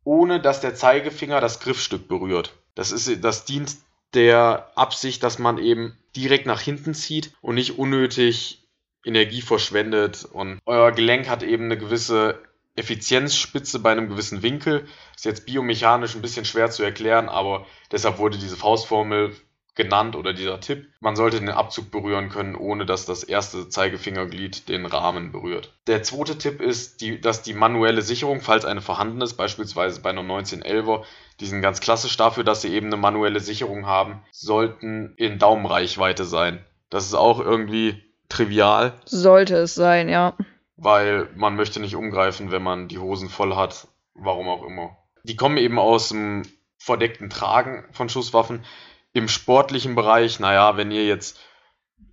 ohne 0.07 0.40
dass 0.40 0.61
der 0.61 0.73
Zeigefinger 0.73 1.42
das 1.42 1.59
Griffstück 1.59 2.07
berührt. 2.07 2.54
Das, 2.76 2.94
ist, 2.94 3.26
das 3.26 3.44
dient 3.44 3.76
der 4.14 4.71
Absicht, 4.76 5.21
dass 5.21 5.37
man 5.37 5.57
eben 5.57 5.97
direkt 6.16 6.45
nach 6.45 6.61
hinten 6.61 6.94
zieht 6.94 7.33
und 7.42 7.56
nicht 7.56 7.78
unnötig 7.78 8.66
Energie 9.04 9.42
verschwendet. 9.42 10.23
Und 10.23 10.59
euer 10.66 10.94
Gelenk 10.94 11.28
hat 11.28 11.44
eben 11.44 11.66
eine 11.66 11.78
gewisse 11.78 12.42
Effizienzspitze 12.78 13.80
bei 13.80 13.92
einem 13.92 14.07
gewissen 14.07 14.44
Winkel. 14.44 14.87
Ist 15.14 15.26
jetzt 15.26 15.45
biomechanisch 15.45 16.16
ein 16.16 16.21
bisschen 16.21 16.45
schwer 16.45 16.71
zu 16.71 16.83
erklären, 16.83 17.28
aber 17.28 17.66
deshalb 17.92 18.18
wurde 18.18 18.37
diese 18.37 18.56
Faustformel 18.56 19.35
genannt 19.78 20.18
oder 20.18 20.34
dieser 20.34 20.60
Tipp. 20.60 20.88
Man 21.00 21.16
sollte 21.16 21.40
den 21.40 21.50
Abzug 21.50 21.90
berühren 21.92 22.28
können, 22.28 22.56
ohne 22.56 22.86
dass 22.86 23.06
das 23.06 23.24
erste 23.24 23.69
Zeigefingerglied 23.69 24.68
den 24.68 24.86
Rahmen 24.86 25.31
berührt. 25.31 25.74
Der 25.88 26.04
zweite 26.04 26.38
Tipp 26.38 26.60
ist, 26.60 27.00
die, 27.00 27.22
dass 27.22 27.44
die 27.44 27.54
manuelle 27.54 28.02
Sicherung, 28.02 28.42
falls 28.42 28.66
eine 28.66 28.81
vorhanden 28.81 29.22
ist, 29.22 29.36
beispielsweise 29.36 30.02
bei 30.02 30.10
einer 30.10 30.24
1911er, 30.24 31.04
die 31.40 31.46
sind 31.46 31.62
ganz 31.62 31.80
klassisch 31.80 32.18
dafür, 32.18 32.44
dass 32.44 32.62
sie 32.62 32.74
eben 32.74 32.88
eine 32.88 32.98
manuelle 32.98 33.40
Sicherung 33.40 33.86
haben, 33.86 34.22
sollten 34.31 35.14
in 35.16 35.40
Daumenreichweite 35.40 36.26
sein. 36.26 36.66
Das 36.90 37.06
ist 37.06 37.14
auch 37.14 37.40
irgendwie 37.40 38.04
trivial. 38.28 38.94
Sollte 39.06 39.56
es 39.56 39.76
sein, 39.76 40.10
ja. 40.10 40.36
Weil 40.76 41.30
man 41.36 41.56
möchte 41.56 41.80
nicht 41.80 41.96
umgreifen, 41.96 42.52
wenn 42.52 42.64
man 42.64 42.88
die 42.88 43.00
Hosen 43.00 43.30
voll 43.30 43.56
hat, 43.56 43.88
warum 44.16 44.50
auch 44.50 44.66
immer. 44.66 44.98
Die 45.24 45.36
kommen 45.36 45.57
eben 45.57 45.80
aus 45.80 46.10
dem 46.10 46.44
verdeckten 46.78 47.30
Tragen 47.30 47.84
von 47.92 48.10
Schusswaffen 48.10 48.64
im 49.18 49.28
sportlichen 49.28 49.95
Bereich, 49.95 50.40
naja, 50.40 50.78
wenn 50.78 50.92
ihr 50.92 51.06
jetzt 51.06 51.40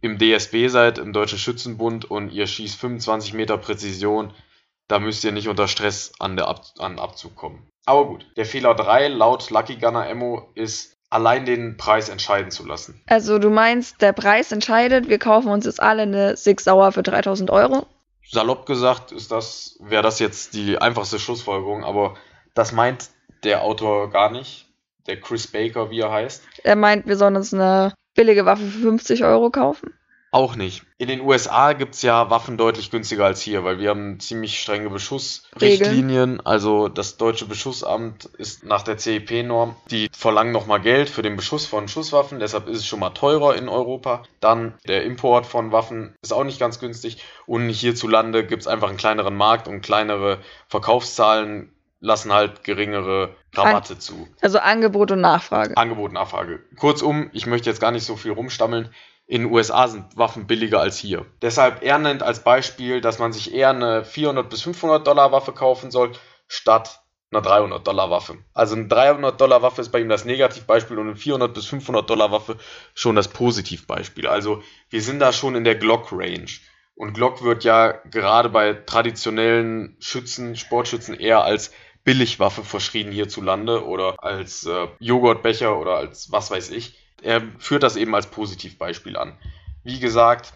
im 0.00 0.18
DSB 0.18 0.68
seid, 0.68 0.98
im 0.98 1.12
Deutschen 1.12 1.38
Schützenbund 1.38 2.10
und 2.10 2.30
ihr 2.30 2.46
schießt 2.46 2.78
25 2.78 3.34
Meter 3.34 3.58
Präzision, 3.58 4.32
da 4.88 4.98
müsst 4.98 5.24
ihr 5.24 5.32
nicht 5.32 5.48
unter 5.48 5.68
Stress 5.68 6.12
an, 6.18 6.36
der 6.36 6.48
Ab 6.48 6.64
an 6.78 6.98
Abzug 6.98 7.36
kommen. 7.36 7.68
Aber 7.86 8.06
gut, 8.06 8.26
der 8.36 8.46
Fehler 8.46 8.74
3 8.74 9.08
laut 9.08 9.50
Lucky 9.50 9.76
Gunner 9.76 10.08
Ammo 10.08 10.50
ist, 10.54 10.96
allein 11.10 11.44
den 11.44 11.76
Preis 11.76 12.08
entscheiden 12.08 12.50
zu 12.50 12.66
lassen. 12.66 13.02
Also 13.06 13.38
du 13.38 13.50
meinst, 13.50 14.00
der 14.02 14.12
Preis 14.12 14.50
entscheidet, 14.50 15.08
wir 15.08 15.18
kaufen 15.18 15.48
uns 15.48 15.66
jetzt 15.66 15.80
alle 15.80 16.02
eine 16.02 16.36
Six 16.36 16.64
Sauer 16.64 16.92
für 16.92 17.02
3000 17.02 17.50
Euro? 17.50 17.86
Salopp 18.30 18.66
gesagt 18.66 19.12
ist 19.12 19.30
das, 19.30 19.76
wäre 19.80 20.02
das 20.02 20.18
jetzt 20.18 20.54
die 20.54 20.78
einfachste 20.78 21.18
Schlussfolgerung, 21.18 21.84
aber 21.84 22.14
das 22.54 22.72
meint 22.72 23.10
der 23.44 23.62
Autor 23.62 24.10
gar 24.10 24.30
nicht 24.30 24.63
der 25.06 25.20
Chris 25.20 25.46
Baker, 25.46 25.90
wie 25.90 26.00
er 26.00 26.12
heißt. 26.12 26.42
Er 26.62 26.76
meint, 26.76 27.06
wir 27.06 27.16
sollen 27.16 27.36
uns 27.36 27.52
eine 27.52 27.94
billige 28.14 28.46
Waffe 28.46 28.64
für 28.64 28.80
50 28.80 29.24
Euro 29.24 29.50
kaufen. 29.50 29.92
Auch 30.34 30.56
nicht. 30.56 30.82
In 30.98 31.06
den 31.06 31.20
USA 31.20 31.74
gibt 31.74 31.94
es 31.94 32.02
ja 32.02 32.28
Waffen 32.28 32.56
deutlich 32.56 32.90
günstiger 32.90 33.24
als 33.24 33.40
hier, 33.40 33.62
weil 33.62 33.78
wir 33.78 33.90
haben 33.90 34.18
ziemlich 34.18 34.58
strenge 34.58 34.90
Beschussrichtlinien. 34.90 36.44
Also 36.44 36.88
das 36.88 37.18
deutsche 37.18 37.46
Beschussamt 37.46 38.24
ist 38.36 38.64
nach 38.64 38.82
der 38.82 38.98
CEP-Norm, 38.98 39.76
die 39.92 40.08
verlangen 40.10 40.50
nochmal 40.50 40.80
Geld 40.80 41.08
für 41.08 41.22
den 41.22 41.36
Beschuss 41.36 41.66
von 41.66 41.86
Schusswaffen, 41.86 42.40
deshalb 42.40 42.66
ist 42.66 42.78
es 42.78 42.86
schon 42.86 42.98
mal 42.98 43.10
teurer 43.10 43.54
in 43.54 43.68
Europa. 43.68 44.24
Dann 44.40 44.74
der 44.88 45.04
Import 45.04 45.46
von 45.46 45.70
Waffen 45.70 46.16
ist 46.20 46.32
auch 46.32 46.42
nicht 46.42 46.58
ganz 46.58 46.80
günstig. 46.80 47.22
Und 47.46 47.68
hierzulande 47.68 48.44
gibt 48.44 48.62
es 48.62 48.66
einfach 48.66 48.88
einen 48.88 48.96
kleineren 48.96 49.36
Markt 49.36 49.68
und 49.68 49.82
kleinere 49.82 50.40
Verkaufszahlen 50.66 51.73
lassen 52.04 52.32
halt 52.32 52.64
geringere 52.64 53.34
Rabatte 53.54 53.94
An 53.94 54.00
zu. 54.00 54.28
Also 54.42 54.58
Angebot 54.58 55.10
und 55.10 55.22
Nachfrage. 55.22 55.76
Angebot 55.76 56.10
und 56.10 56.14
Nachfrage. 56.14 56.60
Kurzum, 56.76 57.30
ich 57.32 57.46
möchte 57.46 57.70
jetzt 57.70 57.80
gar 57.80 57.92
nicht 57.92 58.04
so 58.04 58.16
viel 58.16 58.32
rumstammeln. 58.32 58.90
In 59.26 59.42
den 59.42 59.50
USA 59.50 59.88
sind 59.88 60.14
Waffen 60.16 60.46
billiger 60.46 60.80
als 60.80 60.98
hier. 60.98 61.24
Deshalb 61.40 61.82
er 61.82 61.98
nennt 61.98 62.22
als 62.22 62.44
Beispiel, 62.44 63.00
dass 63.00 63.18
man 63.18 63.32
sich 63.32 63.54
eher 63.54 63.70
eine 63.70 64.04
400 64.04 64.50
bis 64.50 64.60
500 64.60 65.06
Dollar 65.06 65.32
Waffe 65.32 65.52
kaufen 65.52 65.90
soll, 65.90 66.12
statt 66.46 67.00
einer 67.32 67.40
300 67.40 67.86
Dollar 67.86 68.10
Waffe. 68.10 68.36
Also 68.52 68.76
eine 68.76 68.86
300 68.86 69.40
Dollar 69.40 69.62
Waffe 69.62 69.80
ist 69.80 69.90
bei 69.90 70.00
ihm 70.00 70.10
das 70.10 70.26
Negativbeispiel 70.26 70.98
und 70.98 71.08
eine 71.08 71.16
400 71.16 71.54
bis 71.54 71.64
500 71.66 72.08
Dollar 72.08 72.30
Waffe 72.30 72.58
schon 72.94 73.16
das 73.16 73.28
Positivbeispiel. 73.28 74.26
Also 74.26 74.62
wir 74.90 75.00
sind 75.00 75.20
da 75.20 75.32
schon 75.32 75.54
in 75.54 75.64
der 75.64 75.76
Glock 75.76 76.12
Range. 76.12 76.50
Und 76.96 77.14
Glock 77.14 77.42
wird 77.42 77.64
ja 77.64 77.92
gerade 78.10 78.50
bei 78.50 78.72
traditionellen 78.74 79.96
Schützen, 79.98 80.54
Sportschützen 80.54 81.14
eher 81.14 81.42
als 81.42 81.72
Billigwaffe 82.04 82.62
verschrien 82.62 83.10
hierzulande 83.10 83.86
oder 83.86 84.22
als 84.22 84.66
äh, 84.66 84.88
Joghurtbecher 84.98 85.78
oder 85.78 85.96
als 85.96 86.30
was 86.30 86.50
weiß 86.50 86.70
ich. 86.70 86.98
Er 87.22 87.42
führt 87.58 87.82
das 87.82 87.96
eben 87.96 88.14
als 88.14 88.26
Positivbeispiel 88.26 89.16
an. 89.16 89.38
Wie 89.82 89.98
gesagt, 89.98 90.52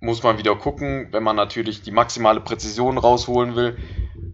muss 0.00 0.22
man 0.22 0.38
wieder 0.38 0.56
gucken, 0.56 1.08
wenn 1.12 1.22
man 1.22 1.36
natürlich 1.36 1.82
die 1.82 1.92
maximale 1.92 2.40
Präzision 2.40 2.98
rausholen 2.98 3.54
will 3.54 3.78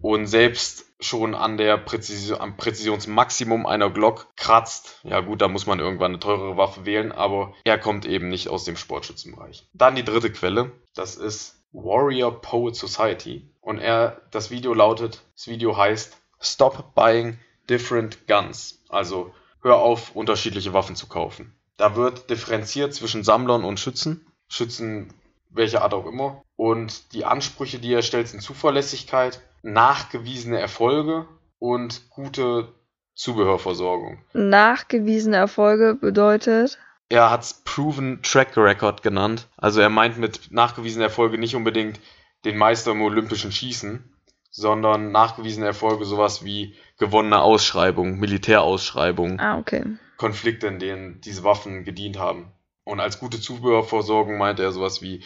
und 0.01 0.27
selbst 0.27 0.85
schon 0.99 1.33
an 1.35 1.57
der 1.57 1.77
Präzision, 1.77 2.41
am 2.41 2.57
Präzisionsmaximum 2.57 3.65
einer 3.65 3.89
Glock 3.89 4.27
kratzt. 4.35 4.99
Ja 5.03 5.21
gut, 5.21 5.41
da 5.41 5.47
muss 5.47 5.65
man 5.65 5.79
irgendwann 5.79 6.11
eine 6.11 6.19
teurere 6.19 6.57
Waffe 6.57 6.85
wählen, 6.85 7.11
aber 7.11 7.53
er 7.63 7.77
kommt 7.77 8.05
eben 8.05 8.27
nicht 8.27 8.49
aus 8.49 8.65
dem 8.65 8.75
Sportschützenbereich. 8.75 9.67
Dann 9.73 9.95
die 9.95 10.03
dritte 10.03 10.31
Quelle, 10.31 10.71
das 10.95 11.15
ist 11.15 11.63
Warrior 11.71 12.41
Poet 12.41 12.75
Society 12.75 13.49
und 13.61 13.77
er, 13.77 14.21
das 14.31 14.51
Video 14.51 14.73
lautet, 14.73 15.21
das 15.35 15.47
Video 15.47 15.77
heißt 15.77 16.18
Stop 16.41 16.95
Buying 16.95 17.37
Different 17.69 18.27
Guns. 18.27 18.81
Also 18.89 19.33
hör 19.61 19.77
auf, 19.77 20.15
unterschiedliche 20.15 20.73
Waffen 20.73 20.95
zu 20.95 21.07
kaufen. 21.07 21.53
Da 21.77 21.95
wird 21.95 22.29
differenziert 22.29 22.93
zwischen 22.93 23.23
Sammlern 23.23 23.63
und 23.63 23.79
Schützen. 23.79 24.25
Schützen 24.47 25.13
welcher 25.49 25.81
Art 25.81 25.93
auch 25.93 26.05
immer. 26.05 26.43
Und 26.55 27.13
die 27.13 27.25
Ansprüche, 27.25 27.79
die 27.79 27.93
er 27.93 28.01
stellt, 28.01 28.27
sind 28.27 28.41
Zuverlässigkeit, 28.41 29.41
nachgewiesene 29.61 30.59
Erfolge 30.59 31.27
und 31.57 32.09
gute 32.09 32.73
Zubehörversorgung. 33.15 34.23
Nachgewiesene 34.33 35.37
Erfolge 35.37 35.95
bedeutet? 35.95 36.77
Er 37.09 37.29
hat 37.29 37.43
es 37.43 37.53
Proven 37.65 38.21
Track 38.21 38.55
Record 38.55 39.01
genannt. 39.01 39.47
Also 39.57 39.81
er 39.81 39.89
meint 39.89 40.17
mit 40.17 40.51
nachgewiesenen 40.51 41.03
Erfolge 41.03 41.37
nicht 41.37 41.55
unbedingt 41.55 41.99
den 42.45 42.57
Meister 42.57 42.91
im 42.91 43.01
olympischen 43.01 43.51
Schießen, 43.51 44.13
sondern 44.49 45.11
nachgewiesene 45.11 45.67
Erfolge 45.67 46.05
sowas 46.05 46.43
wie 46.43 46.75
gewonnene 46.97 47.41
Ausschreibungen, 47.41 48.19
Militärausschreibungen. 48.19 49.39
Ah, 49.39 49.57
okay. 49.57 49.83
Konflikte, 50.17 50.67
in 50.67 50.79
denen 50.79 51.21
diese 51.21 51.43
Waffen 51.43 51.83
gedient 51.85 52.19
haben. 52.19 52.51
Und 52.83 52.99
als 52.99 53.19
gute 53.19 53.39
Zubehörversorgung 53.39 54.37
meinte 54.37 54.63
er 54.63 54.71
sowas 54.71 55.01
wie 55.01 55.23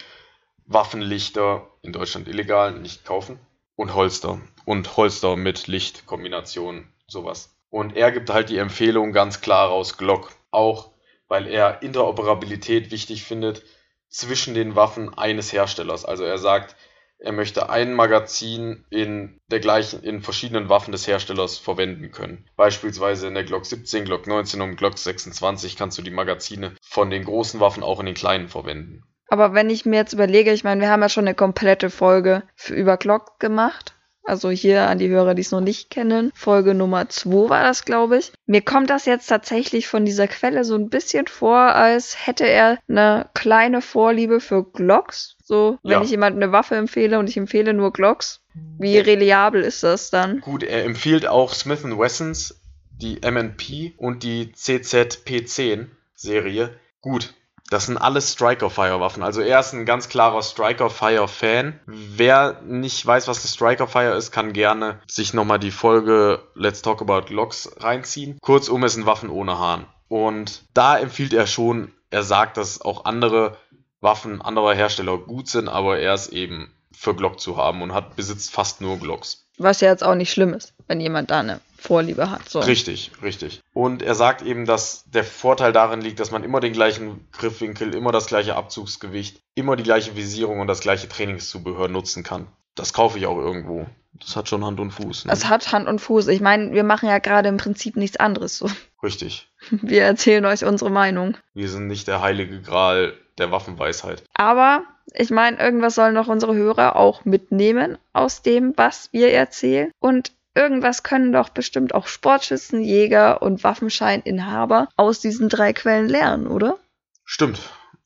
Waffenlichter, 0.66 1.68
in 1.82 1.94
Deutschland 1.94 2.28
illegal, 2.28 2.80
nicht 2.80 3.06
kaufen. 3.06 3.40
Und 3.76 3.96
Holster. 3.96 4.40
Und 4.66 4.98
Holster 4.98 5.36
mit 5.36 5.68
Lichtkombination, 5.68 6.88
sowas. 7.08 7.56
Und 7.70 7.96
er 7.96 8.12
gibt 8.12 8.30
halt 8.30 8.50
die 8.50 8.58
Empfehlung 8.58 9.14
ganz 9.14 9.42
klar 9.42 9.70
raus, 9.70 9.98
Glock. 9.98 10.32
Auch 10.52 10.92
weil 11.28 11.48
er 11.48 11.82
Interoperabilität 11.82 12.92
wichtig 12.92 13.24
findet 13.24 13.64
zwischen 14.10 14.54
den 14.54 14.76
Waffen 14.76 15.18
eines 15.18 15.52
Herstellers. 15.52 16.06
Also 16.06 16.24
er 16.24 16.38
sagt, 16.38 16.76
er 17.24 17.32
möchte 17.32 17.70
ein 17.70 17.94
Magazin 17.94 18.84
in 18.90 19.40
der 19.50 19.62
gleichen, 19.62 20.04
in 20.04 20.22
verschiedenen 20.22 20.68
Waffen 20.68 20.92
des 20.92 21.08
Herstellers 21.08 21.58
verwenden 21.58 22.12
können. 22.12 22.46
Beispielsweise 22.58 23.28
in 23.28 23.34
der 23.34 23.46
Glock 23.46 23.66
17, 23.66 24.04
Glock 24.04 24.28
19 24.28 24.62
und 24.62 24.76
Glock 24.76 24.98
26 24.98 25.78
kannst 25.78 25.98
du 25.98 26.02
die 26.02 26.12
Magazine 26.12 26.76
von 26.82 27.10
den 27.10 27.24
großen 27.24 27.62
Waffen 27.62 27.82
auch 27.82 28.02
in 28.02 28.08
den 28.08 28.16
kleinen 28.16 28.50
verwenden. 28.50 29.04
Aber 29.30 29.54
wenn 29.54 29.70
ich 29.70 29.86
mir 29.86 29.96
jetzt 29.96 30.14
überlege, 30.14 30.52
ich 30.52 30.66
meine, 30.66 30.82
wir 30.82 30.90
haben 30.90 31.02
ja 31.02 31.10
schon 31.10 31.26
eine 31.26 31.34
komplette 31.34 31.90
Folge 31.90 32.44
über 32.68 32.98
Glock 32.98 33.40
gemacht. 33.40 33.96
Also 34.24 34.50
hier 34.50 34.88
an 34.88 35.00
die 35.00 35.10
Hörer, 35.10 35.34
die 35.36 35.42
es 35.42 35.52
noch 35.52 35.62
nicht 35.62 35.90
kennen. 35.90 36.32
Folge 36.34 36.74
Nummer 36.74 37.10
2 37.10 37.50
war 37.50 37.64
das, 37.64 37.86
glaube 37.86 38.18
ich. 38.18 38.32
Mir 38.46 38.62
kommt 38.62 38.90
das 38.90 39.06
jetzt 39.06 39.28
tatsächlich 39.28 39.88
von 39.88 40.06
dieser 40.06 40.28
Quelle 40.28 40.64
so 40.64 40.76
ein 40.76 40.90
bisschen 40.90 41.28
vor, 41.28 41.58
als 41.58 42.26
hätte 42.26 42.48
er 42.48 42.80
eine 42.88 43.30
kleine 43.34 43.82
Vorliebe 43.82 44.40
für 44.40 44.64
Glocks. 44.64 45.36
So, 45.44 45.78
wenn 45.84 45.92
ja. 45.92 46.02
ich 46.02 46.12
jemandem 46.12 46.42
eine 46.42 46.52
Waffe 46.52 46.76
empfehle 46.76 47.20
und 47.20 47.30
ich 47.30 47.38
empfehle 47.38 47.74
nur 47.74 47.92
Glocks, 47.92 48.40
wie 48.80 48.98
reliabel 48.98 49.62
ist 49.62 49.84
das 49.84 50.10
dann? 50.10 50.40
Gut, 50.40 50.64
er 50.64 50.86
empfiehlt 50.86 51.28
auch 51.28 51.54
Smith 51.54 51.84
Wessons, 51.84 52.62
die 52.92 53.20
MNP 53.20 53.94
und 53.98 54.24
die 54.24 54.54
CZP10 54.54 55.88
Serie. 56.16 56.80
Gut, 57.02 57.34
das 57.74 57.88
sind 57.88 57.98
alles 57.98 58.32
Striker-Fire-Waffen. 58.32 59.24
Also 59.24 59.42
er 59.42 59.60
ist 59.60 59.74
ein 59.74 59.86
ganz 59.86 60.08
klarer 60.08 60.44
Striker-Fire-Fan. 60.44 61.80
Wer 61.88 62.62
nicht 62.62 63.04
weiß, 63.04 63.28
was 63.28 63.40
eine 63.40 63.48
Striker-Fire 63.48 64.14
ist, 64.14 64.32
kann 64.32 64.54
gerne 64.54 65.00
sich 65.08 65.34
nochmal 65.34 65.60
die 65.60 65.72
Folge 65.72 66.44
Let's 66.54 66.84
Talk 66.84 67.02
About 67.02 67.34
Locks 67.34 67.72
reinziehen. 67.80 68.38
Kurzum, 68.42 68.84
es 68.84 68.94
sind 68.94 69.08
Waffen 69.08 69.30
ohne 69.30 69.58
Hahn. 69.58 69.88
Und 70.08 70.64
da 70.76 71.00
empfiehlt 71.00 71.34
er 71.34 71.48
schon, 71.48 71.92
er 72.12 72.22
sagt, 72.22 72.58
dass 72.58 72.80
auch 72.80 73.06
andere 73.06 73.58
Waffen 74.02 74.42
anderer 74.42 74.76
Hersteller 74.76 75.18
gut 75.18 75.50
sind, 75.50 75.68
aber 75.68 75.98
er 75.98 76.14
ist 76.14 76.28
eben 76.28 76.72
für 76.92 77.16
Glock 77.16 77.40
zu 77.40 77.58
haben 77.58 77.82
und 77.82 77.94
hat 77.94 78.16
besitzt 78.16 78.52
fast 78.52 78.82
nur 78.82 79.00
Glocks. 79.00 79.48
Was 79.58 79.82
ja 79.82 79.90
jetzt 79.90 80.04
auch 80.04 80.16
nicht 80.16 80.32
schlimm 80.32 80.54
ist, 80.54 80.73
wenn 80.88 81.00
jemand 81.00 81.32
da 81.32 81.40
eine 81.40 81.60
Vorliebe 81.78 82.30
hat. 82.30 82.48
So. 82.48 82.60
Richtig, 82.60 83.12
richtig. 83.22 83.62
Und 83.74 84.02
er 84.02 84.16
sagt 84.16 84.42
eben, 84.42 84.66
dass 84.66 85.04
der 85.12 85.24
Vorteil 85.24 85.74
darin 85.74 86.02
liegt, 86.02 86.20
dass 86.20 86.32
man 86.32 86.44
immer 86.44 86.60
den 86.60 86.74
gleichen 86.74 87.28
Griffwinkel, 87.32 87.94
immer 87.94 88.12
das 88.12 88.28
gleiche 88.28 88.56
Abzugsgewicht, 88.56 89.42
immer 89.56 89.76
die 89.76 89.84
gleiche 89.84 90.16
Visierung 90.16 90.60
und 90.60 90.68
das 90.68 90.80
gleiche 90.80 91.10
Trainingszubehör 91.10 91.88
nutzen 91.88 92.24
kann. 92.24 92.48
Das 92.76 92.94
kaufe 92.94 93.18
ich 93.18 93.28
auch 93.28 93.38
irgendwo. 93.38 93.86
Das 94.20 94.36
hat 94.36 94.48
schon 94.48 94.64
Hand 94.64 94.80
und 94.80 94.92
Fuß. 94.92 95.26
Ne? 95.26 95.34
Es 95.34 95.46
hat 95.50 95.72
Hand 95.72 95.88
und 95.88 96.00
Fuß. 96.00 96.28
Ich 96.28 96.42
meine, 96.42 96.72
wir 96.72 96.84
machen 96.84 97.10
ja 97.10 97.20
gerade 97.20 97.50
im 97.50 97.58
Prinzip 97.58 97.96
nichts 97.96 98.18
anderes 98.18 98.58
so. 98.58 98.70
Richtig. 99.02 99.50
Wir 99.82 100.04
erzählen 100.04 100.46
euch 100.46 100.64
unsere 100.64 100.90
Meinung. 100.90 101.36
Wir 101.54 101.68
sind 101.68 101.88
nicht 101.88 102.08
der 102.08 102.22
heilige 102.22 102.62
Gral 102.62 103.14
der 103.38 103.52
Waffenweisheit. 103.52 104.24
Aber 104.34 104.84
ich 105.14 105.30
meine, 105.30 105.60
irgendwas 105.60 105.96
sollen 105.96 106.16
doch 106.16 106.28
unsere 106.28 106.56
Hörer 106.56 106.96
auch 106.96 107.26
mitnehmen 107.26 107.98
aus 108.14 108.42
dem, 108.42 108.74
was 108.78 109.10
wir 109.12 109.32
erzählen. 109.32 109.92
Und 110.00 110.32
irgendwas 110.56 111.04
können 111.04 111.32
doch 111.32 111.50
bestimmt 111.50 111.94
auch 111.94 112.08
Sportschützen, 112.08 112.82
Jäger 112.82 113.42
und 113.42 113.64
Waffenscheininhaber 113.64 114.90
aus 114.96 115.20
diesen 115.20 115.50
drei 115.50 115.74
Quellen 115.74 116.10
lernen, 116.10 116.48
oder? 116.48 116.78
Stimmt. 117.24 117.60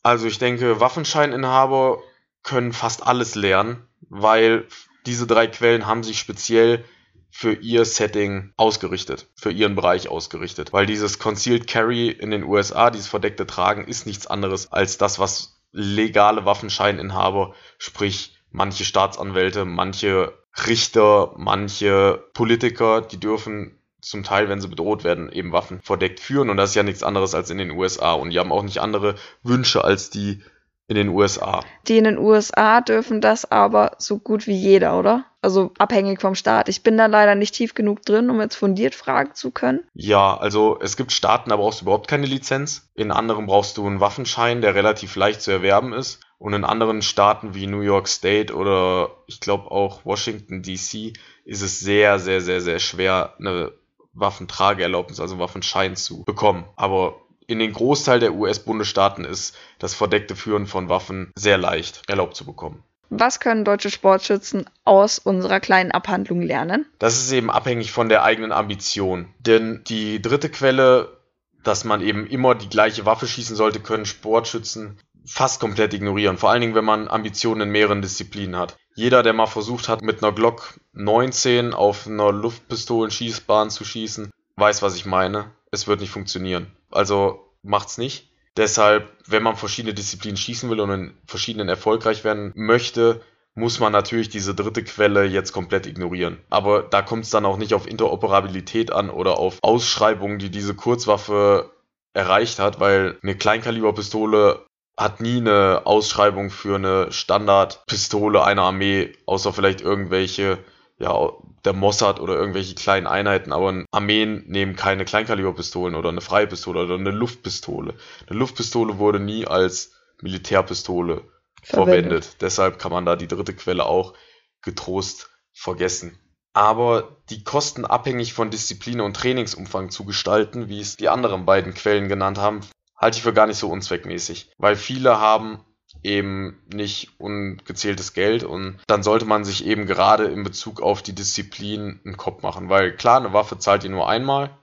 Also 0.03 0.27
ich 0.27 0.39
denke, 0.39 0.79
Waffenscheininhaber 0.79 1.99
können 2.43 2.71
fast 2.71 3.05
alles 3.05 3.35
lernen, 3.35 3.87
weil 4.09 4.67
diese 5.05 5.27
drei 5.27 5.47
Quellen 5.47 5.85
haben 5.85 6.03
sich 6.03 6.19
speziell 6.19 6.85
für 7.29 7.53
ihr 7.53 7.85
Setting 7.85 8.53
ausgerichtet, 8.57 9.27
für 9.35 9.51
ihren 9.51 9.75
Bereich 9.75 10.09
ausgerichtet. 10.09 10.73
Weil 10.73 10.85
dieses 10.85 11.19
Concealed 11.19 11.67
Carry 11.67 12.09
in 12.09 12.31
den 12.31 12.43
USA, 12.43 12.89
dieses 12.89 13.07
verdeckte 13.07 13.45
Tragen, 13.45 13.85
ist 13.85 14.05
nichts 14.05 14.27
anderes 14.27 14.71
als 14.71 14.97
das, 14.97 15.19
was 15.19 15.61
legale 15.71 16.45
Waffenscheininhaber, 16.45 17.53
sprich 17.77 18.37
manche 18.49 18.85
Staatsanwälte, 18.85 19.65
manche 19.65 20.33
Richter, 20.65 21.33
manche 21.37 22.23
Politiker, 22.33 23.01
die 23.01 23.19
dürfen 23.19 23.77
zum 24.01 24.23
Teil, 24.23 24.49
wenn 24.49 24.61
sie 24.61 24.67
bedroht 24.67 25.03
werden, 25.03 25.31
eben 25.31 25.51
Waffen 25.51 25.81
verdeckt 25.81 26.19
führen. 26.19 26.49
Und 26.49 26.57
das 26.57 26.71
ist 26.71 26.75
ja 26.75 26.83
nichts 26.83 27.03
anderes 27.03 27.35
als 27.35 27.49
in 27.49 27.57
den 27.57 27.71
USA. 27.71 28.13
Und 28.13 28.29
die 28.29 28.39
haben 28.39 28.51
auch 28.51 28.63
nicht 28.63 28.79
andere 28.79 29.15
Wünsche 29.43 29.83
als 29.83 30.09
die 30.09 30.41
in 30.87 30.95
den 30.95 31.09
USA. 31.09 31.63
Die 31.87 31.97
in 31.97 32.05
den 32.05 32.17
USA 32.17 32.81
dürfen 32.81 33.19
das 33.19 33.51
aber 33.51 33.91
so 33.97 34.19
gut 34.19 34.47
wie 34.47 34.55
jeder, 34.55 34.97
oder? 34.97 35.25
Also 35.47 35.71
abhängig 35.77 36.19
vom 36.19 36.35
Staat. 36.35 36.67
Ich 36.67 36.83
bin 36.83 36.97
da 36.97 37.05
leider 37.05 37.33
nicht 37.33 37.55
tief 37.55 37.73
genug 37.73 38.01
drin, 38.01 38.29
um 38.29 38.41
jetzt 38.41 38.55
fundiert 38.55 38.93
fragen 38.93 39.33
zu 39.33 39.49
können. 39.49 39.79
Ja, 39.93 40.35
also 40.35 40.77
es 40.81 40.97
gibt 40.97 41.13
Staaten, 41.13 41.51
da 41.51 41.55
brauchst 41.55 41.79
du 41.79 41.85
überhaupt 41.85 42.09
keine 42.09 42.25
Lizenz. 42.25 42.89
In 42.95 43.11
anderen 43.11 43.45
brauchst 43.45 43.77
du 43.77 43.87
einen 43.87 44.01
Waffenschein, 44.01 44.59
der 44.59 44.75
relativ 44.75 45.15
leicht 45.15 45.41
zu 45.41 45.51
erwerben 45.51 45.93
ist. 45.93 46.19
Und 46.37 46.51
in 46.51 46.65
anderen 46.65 47.01
Staaten 47.01 47.55
wie 47.55 47.65
New 47.65 47.79
York 47.79 48.09
State 48.09 48.53
oder 48.53 49.11
ich 49.25 49.39
glaube 49.39 49.71
auch 49.71 50.03
Washington 50.03 50.63
DC 50.63 51.13
ist 51.45 51.61
es 51.61 51.79
sehr, 51.79 52.19
sehr, 52.19 52.41
sehr, 52.41 52.59
sehr 52.59 52.79
schwer, 52.79 53.33
eine 53.39 53.71
Waffentrageerlaubnis, 54.11 55.21
also 55.21 55.39
Waffenschein 55.39 55.95
zu 55.95 56.25
bekommen. 56.25 56.65
Aber 56.75 57.21
in 57.47 57.59
den 57.59 57.71
Großteil 57.71 58.19
der 58.19 58.33
US-Bundesstaaten 58.33 59.23
ist 59.23 59.55
das 59.79 59.93
verdeckte 59.93 60.35
Führen 60.35 60.67
von 60.67 60.89
Waffen 60.89 61.31
sehr 61.35 61.57
leicht 61.57 62.01
erlaubt 62.09 62.35
zu 62.35 62.43
bekommen. 62.43 62.83
Was 63.09 63.39
können 63.39 63.63
deutsche 63.63 63.89
Sportschützen 63.89 64.65
aus 64.83 65.19
unserer 65.19 65.59
kleinen 65.59 65.91
Abhandlung 65.91 66.41
lernen? 66.41 66.85
Das 66.99 67.15
ist 67.15 67.31
eben 67.31 67.49
abhängig 67.49 67.91
von 67.91 68.09
der 68.09 68.23
eigenen 68.23 68.51
Ambition. 68.51 69.29
Denn 69.39 69.83
die 69.87 70.21
dritte 70.21 70.49
Quelle, 70.49 71.17
dass 71.63 71.83
man 71.83 72.01
eben 72.01 72.27
immer 72.27 72.55
die 72.55 72.69
gleiche 72.69 73.05
Waffe 73.05 73.27
schießen 73.27 73.55
sollte, 73.55 73.79
können 73.79 74.05
Sportschützen 74.05 74.99
fast 75.25 75.59
komplett 75.59 75.93
ignorieren. 75.93 76.37
Vor 76.37 76.49
allen 76.49 76.61
Dingen, 76.61 76.75
wenn 76.75 76.85
man 76.85 77.07
Ambitionen 77.07 77.61
in 77.61 77.69
mehreren 77.69 78.01
Disziplinen 78.01 78.55
hat. 78.55 78.77
Jeder, 78.95 79.23
der 79.23 79.33
mal 79.33 79.45
versucht 79.45 79.89
hat, 79.89 80.01
mit 80.01 80.23
einer 80.23 80.33
Glock 80.33 80.79
19 80.93 81.73
auf 81.73 82.07
einer 82.07 82.31
Luftpistolen-Schießbahn 82.31 83.69
zu 83.69 83.85
schießen, 83.85 84.31
weiß, 84.55 84.81
was 84.81 84.95
ich 84.95 85.05
meine. 85.05 85.51
Es 85.69 85.87
wird 85.87 85.99
nicht 85.99 86.09
funktionieren. 86.09 86.67
Also 86.89 87.51
macht's 87.61 87.97
nicht. 87.97 88.26
Deshalb, 88.57 89.11
wenn 89.27 89.43
man 89.43 89.55
verschiedene 89.55 89.93
Disziplinen 89.93 90.35
schießen 90.35 90.69
will 90.69 90.79
und 90.79 90.89
in 90.89 91.13
verschiedenen 91.25 91.69
erfolgreich 91.69 92.23
werden 92.23 92.51
möchte, 92.55 93.21
muss 93.53 93.79
man 93.79 93.91
natürlich 93.91 94.29
diese 94.29 94.53
dritte 94.53 94.83
Quelle 94.83 95.25
jetzt 95.25 95.51
komplett 95.51 95.85
ignorieren. 95.87 96.39
Aber 96.49 96.83
da 96.83 97.01
kommt 97.01 97.25
es 97.25 97.29
dann 97.29 97.45
auch 97.45 97.57
nicht 97.57 97.73
auf 97.73 97.87
Interoperabilität 97.87 98.91
an 98.91 99.09
oder 99.09 99.37
auf 99.37 99.59
Ausschreibungen, 99.61 100.39
die 100.39 100.49
diese 100.49 100.75
Kurzwaffe 100.75 101.71
erreicht 102.13 102.59
hat, 102.59 102.79
weil 102.79 103.17
eine 103.21 103.35
Kleinkaliberpistole 103.35 104.65
hat 104.97 105.21
nie 105.21 105.37
eine 105.37 105.83
Ausschreibung 105.85 106.49
für 106.49 106.75
eine 106.75 107.11
Standardpistole 107.11 108.43
einer 108.43 108.63
Armee, 108.63 109.13
außer 109.27 109.53
vielleicht 109.53 109.81
irgendwelche 109.81 110.57
ja, 110.99 111.31
der 111.63 111.73
Mossad 111.73 112.19
oder 112.19 112.35
irgendwelche 112.35 112.75
kleinen 112.75 113.07
Einheiten, 113.07 113.53
aber 113.53 113.83
Armeen 113.91 114.43
nehmen 114.47 114.75
keine 114.75 115.05
Kleinkaliberpistolen 115.05 115.95
oder 115.95 116.09
eine 116.09 116.21
freie 116.21 116.47
Pistole 116.47 116.83
oder 116.83 116.95
eine 116.95 117.11
Luftpistole. 117.11 117.95
Eine 118.27 118.39
Luftpistole 118.39 118.97
wurde 118.97 119.19
nie 119.19 119.45
als 119.45 119.93
Militärpistole 120.21 121.23
verwendet. 121.61 122.25
verwendet. 122.25 122.41
Deshalb 122.41 122.79
kann 122.79 122.91
man 122.91 123.05
da 123.05 123.15
die 123.15 123.27
dritte 123.27 123.53
Quelle 123.53 123.85
auch 123.85 124.13
getrost 124.61 125.29
vergessen. 125.53 126.19
Aber 126.53 127.17
die 127.29 127.43
Kosten 127.43 127.85
abhängig 127.85 128.33
von 128.33 128.49
Disziplin 128.49 129.01
und 129.01 129.15
Trainingsumfang 129.15 129.91
zu 129.91 130.05
gestalten, 130.05 130.69
wie 130.69 130.79
es 130.79 130.97
die 130.97 131.09
anderen 131.09 131.45
beiden 131.45 131.75
Quellen 131.75 132.07
genannt 132.09 132.39
haben, 132.39 132.61
halte 132.95 133.17
ich 133.17 133.23
für 133.23 133.33
gar 133.33 133.45
nicht 133.45 133.59
so 133.59 133.69
unzweckmäßig. 133.69 134.49
Weil 134.57 134.75
viele 134.75 135.19
haben 135.19 135.63
eben 136.03 136.61
nicht 136.73 137.19
ungezähltes 137.19 138.13
Geld 138.13 138.43
und 138.43 138.79
dann 138.87 139.03
sollte 139.03 139.25
man 139.25 139.43
sich 139.43 139.65
eben 139.65 139.85
gerade 139.85 140.25
in 140.25 140.43
Bezug 140.43 140.81
auf 140.81 141.01
die 141.01 141.15
Disziplin 141.15 141.99
einen 142.05 142.17
Kopf 142.17 142.43
machen, 142.43 142.69
weil 142.69 142.95
klar, 142.95 143.17
eine 143.17 143.33
Waffe 143.33 143.57
zahlt 143.57 143.83
ihr 143.83 143.89
nur 143.89 144.09
einmal 144.09 144.57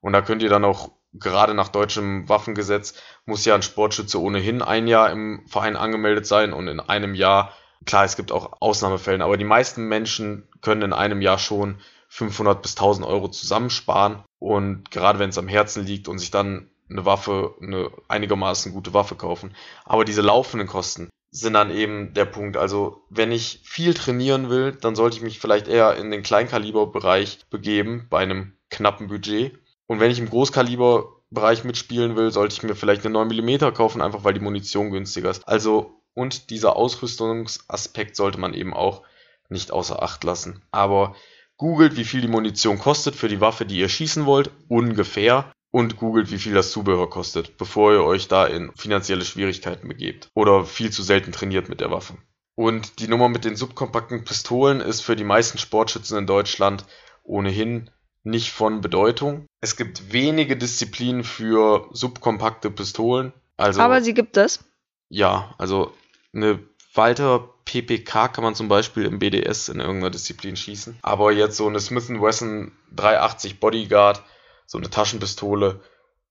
und 0.00 0.12
da 0.12 0.22
könnt 0.22 0.42
ihr 0.42 0.48
dann 0.48 0.64
auch 0.64 0.92
gerade 1.18 1.54
nach 1.54 1.68
deutschem 1.68 2.28
Waffengesetz 2.28 2.94
muss 3.24 3.44
ja 3.44 3.54
ein 3.54 3.62
Sportschütze 3.62 4.20
ohnehin 4.20 4.62
ein 4.62 4.86
Jahr 4.86 5.10
im 5.10 5.44
Verein 5.46 5.76
angemeldet 5.76 6.26
sein 6.26 6.52
und 6.52 6.68
in 6.68 6.80
einem 6.80 7.14
Jahr, 7.14 7.52
klar, 7.84 8.04
es 8.04 8.16
gibt 8.16 8.32
auch 8.32 8.60
Ausnahmefälle, 8.60 9.24
aber 9.24 9.36
die 9.36 9.44
meisten 9.44 9.88
Menschen 9.88 10.48
können 10.60 10.82
in 10.82 10.92
einem 10.92 11.20
Jahr 11.20 11.38
schon 11.38 11.78
500 12.08 12.62
bis 12.62 12.76
1000 12.76 13.06
Euro 13.06 13.28
zusammensparen 13.28 14.22
und 14.38 14.90
gerade 14.90 15.18
wenn 15.18 15.30
es 15.30 15.38
am 15.38 15.48
Herzen 15.48 15.84
liegt 15.84 16.08
und 16.08 16.18
sich 16.18 16.30
dann 16.30 16.70
eine 16.88 17.04
Waffe, 17.04 17.54
eine 17.60 17.90
einigermaßen 18.08 18.72
gute 18.72 18.94
Waffe 18.94 19.16
kaufen. 19.16 19.54
Aber 19.84 20.04
diese 20.04 20.22
laufenden 20.22 20.68
Kosten 20.68 21.08
sind 21.30 21.54
dann 21.54 21.70
eben 21.70 22.14
der 22.14 22.24
Punkt. 22.24 22.56
Also 22.56 23.04
wenn 23.10 23.32
ich 23.32 23.60
viel 23.64 23.94
trainieren 23.94 24.48
will, 24.48 24.72
dann 24.72 24.96
sollte 24.96 25.16
ich 25.16 25.22
mich 25.22 25.38
vielleicht 25.38 25.68
eher 25.68 25.96
in 25.96 26.10
den 26.10 26.22
Kleinkaliberbereich 26.22 27.40
begeben, 27.50 28.06
bei 28.08 28.20
einem 28.20 28.56
knappen 28.70 29.08
Budget. 29.08 29.58
Und 29.86 30.00
wenn 30.00 30.10
ich 30.10 30.18
im 30.18 30.30
Großkaliberbereich 30.30 31.64
mitspielen 31.64 32.16
will, 32.16 32.30
sollte 32.32 32.54
ich 32.54 32.62
mir 32.62 32.74
vielleicht 32.74 33.04
eine 33.04 33.12
9 33.12 33.28
mm 33.28 33.74
kaufen, 33.74 34.00
einfach 34.00 34.24
weil 34.24 34.34
die 34.34 34.40
Munition 34.40 34.90
günstiger 34.90 35.30
ist. 35.30 35.46
Also, 35.46 36.02
und 36.14 36.50
dieser 36.50 36.76
Ausrüstungsaspekt 36.76 38.16
sollte 38.16 38.40
man 38.40 38.54
eben 38.54 38.72
auch 38.72 39.02
nicht 39.48 39.70
außer 39.70 40.02
Acht 40.02 40.24
lassen. 40.24 40.62
Aber 40.70 41.14
googelt, 41.56 41.96
wie 41.96 42.04
viel 42.04 42.20
die 42.20 42.28
Munition 42.28 42.78
kostet 42.78 43.14
für 43.14 43.28
die 43.28 43.40
Waffe, 43.40 43.66
die 43.66 43.78
ihr 43.78 43.88
schießen 43.88 44.26
wollt, 44.26 44.50
ungefähr 44.68 45.52
und 45.70 45.96
googelt, 45.96 46.30
wie 46.30 46.38
viel 46.38 46.54
das 46.54 46.70
Zubehör 46.70 47.10
kostet, 47.10 47.56
bevor 47.58 47.92
ihr 47.92 48.02
euch 48.02 48.28
da 48.28 48.46
in 48.46 48.72
finanzielle 48.76 49.24
Schwierigkeiten 49.24 49.88
begebt 49.88 50.28
oder 50.34 50.64
viel 50.64 50.90
zu 50.90 51.02
selten 51.02 51.32
trainiert 51.32 51.68
mit 51.68 51.80
der 51.80 51.90
Waffe. 51.90 52.14
Und 52.54 53.00
die 53.00 53.08
Nummer 53.08 53.28
mit 53.28 53.44
den 53.44 53.56
subkompakten 53.56 54.24
Pistolen 54.24 54.80
ist 54.80 55.02
für 55.02 55.16
die 55.16 55.24
meisten 55.24 55.58
Sportschützen 55.58 56.16
in 56.18 56.26
Deutschland 56.26 56.86
ohnehin 57.22 57.90
nicht 58.22 58.50
von 58.50 58.80
Bedeutung. 58.80 59.46
Es 59.60 59.76
gibt 59.76 60.12
wenige 60.12 60.56
Disziplinen 60.56 61.22
für 61.22 61.88
subkompakte 61.92 62.70
Pistolen. 62.70 63.32
Also, 63.56 63.80
Aber 63.80 64.00
sie 64.00 64.14
gibt 64.14 64.36
es. 64.36 64.64
Ja, 65.08 65.54
also 65.58 65.92
eine 66.34 66.60
Walter 66.94 67.50
PPK 67.66 68.28
kann 68.28 68.44
man 68.44 68.54
zum 68.54 68.68
Beispiel 68.68 69.04
im 69.04 69.18
BDS 69.18 69.68
in 69.68 69.80
irgendeiner 69.80 70.10
Disziplin 70.10 70.56
schießen. 70.56 70.98
Aber 71.02 71.32
jetzt 71.32 71.56
so 71.56 71.66
eine 71.66 71.80
Smith 71.80 72.08
Wesson 72.08 72.72
380 72.94 73.60
Bodyguard 73.60 74.22
so 74.66 74.78
eine 74.78 74.90
Taschenpistole 74.90 75.80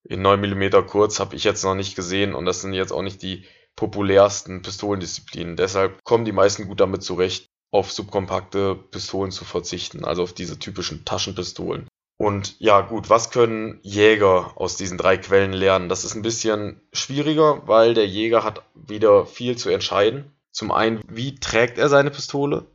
in 0.07 0.21
9 0.21 0.39
mm 0.39 0.85
kurz 0.87 1.19
habe 1.19 1.35
ich 1.35 1.43
jetzt 1.43 1.63
noch 1.63 1.75
nicht 1.75 1.95
gesehen 1.95 2.35
und 2.35 2.45
das 2.45 2.61
sind 2.61 2.73
jetzt 2.73 2.91
auch 2.91 3.01
nicht 3.01 3.21
die 3.21 3.45
populärsten 3.75 4.61
Pistolendisziplinen. 4.61 5.55
Deshalb 5.55 6.03
kommen 6.03 6.25
die 6.25 6.31
meisten 6.31 6.67
gut 6.67 6.79
damit 6.79 7.03
zurecht, 7.03 7.49
auf 7.71 7.91
subkompakte 7.91 8.75
Pistolen 8.75 9.31
zu 9.31 9.43
verzichten, 9.43 10.05
also 10.05 10.23
auf 10.23 10.33
diese 10.33 10.59
typischen 10.59 11.03
Taschenpistolen. 11.05 11.87
Und 12.17 12.55
ja, 12.59 12.79
gut, 12.81 13.09
was 13.09 13.31
können 13.31 13.79
Jäger 13.81 14.53
aus 14.55 14.77
diesen 14.77 14.97
drei 14.97 15.17
Quellen 15.17 15.51
lernen? 15.51 15.89
Das 15.89 16.05
ist 16.05 16.15
ein 16.15 16.21
bisschen 16.21 16.79
schwieriger, 16.93 17.67
weil 17.67 17.93
der 17.93 18.07
Jäger 18.07 18.43
hat 18.43 18.63
wieder 18.73 19.25
viel 19.25 19.57
zu 19.57 19.69
entscheiden. 19.69 20.31
Zum 20.51 20.71
einen, 20.71 21.01
wie 21.09 21.35
trägt 21.35 21.77
er 21.77 21.89
seine 21.89 22.11
Pistole? 22.11 22.67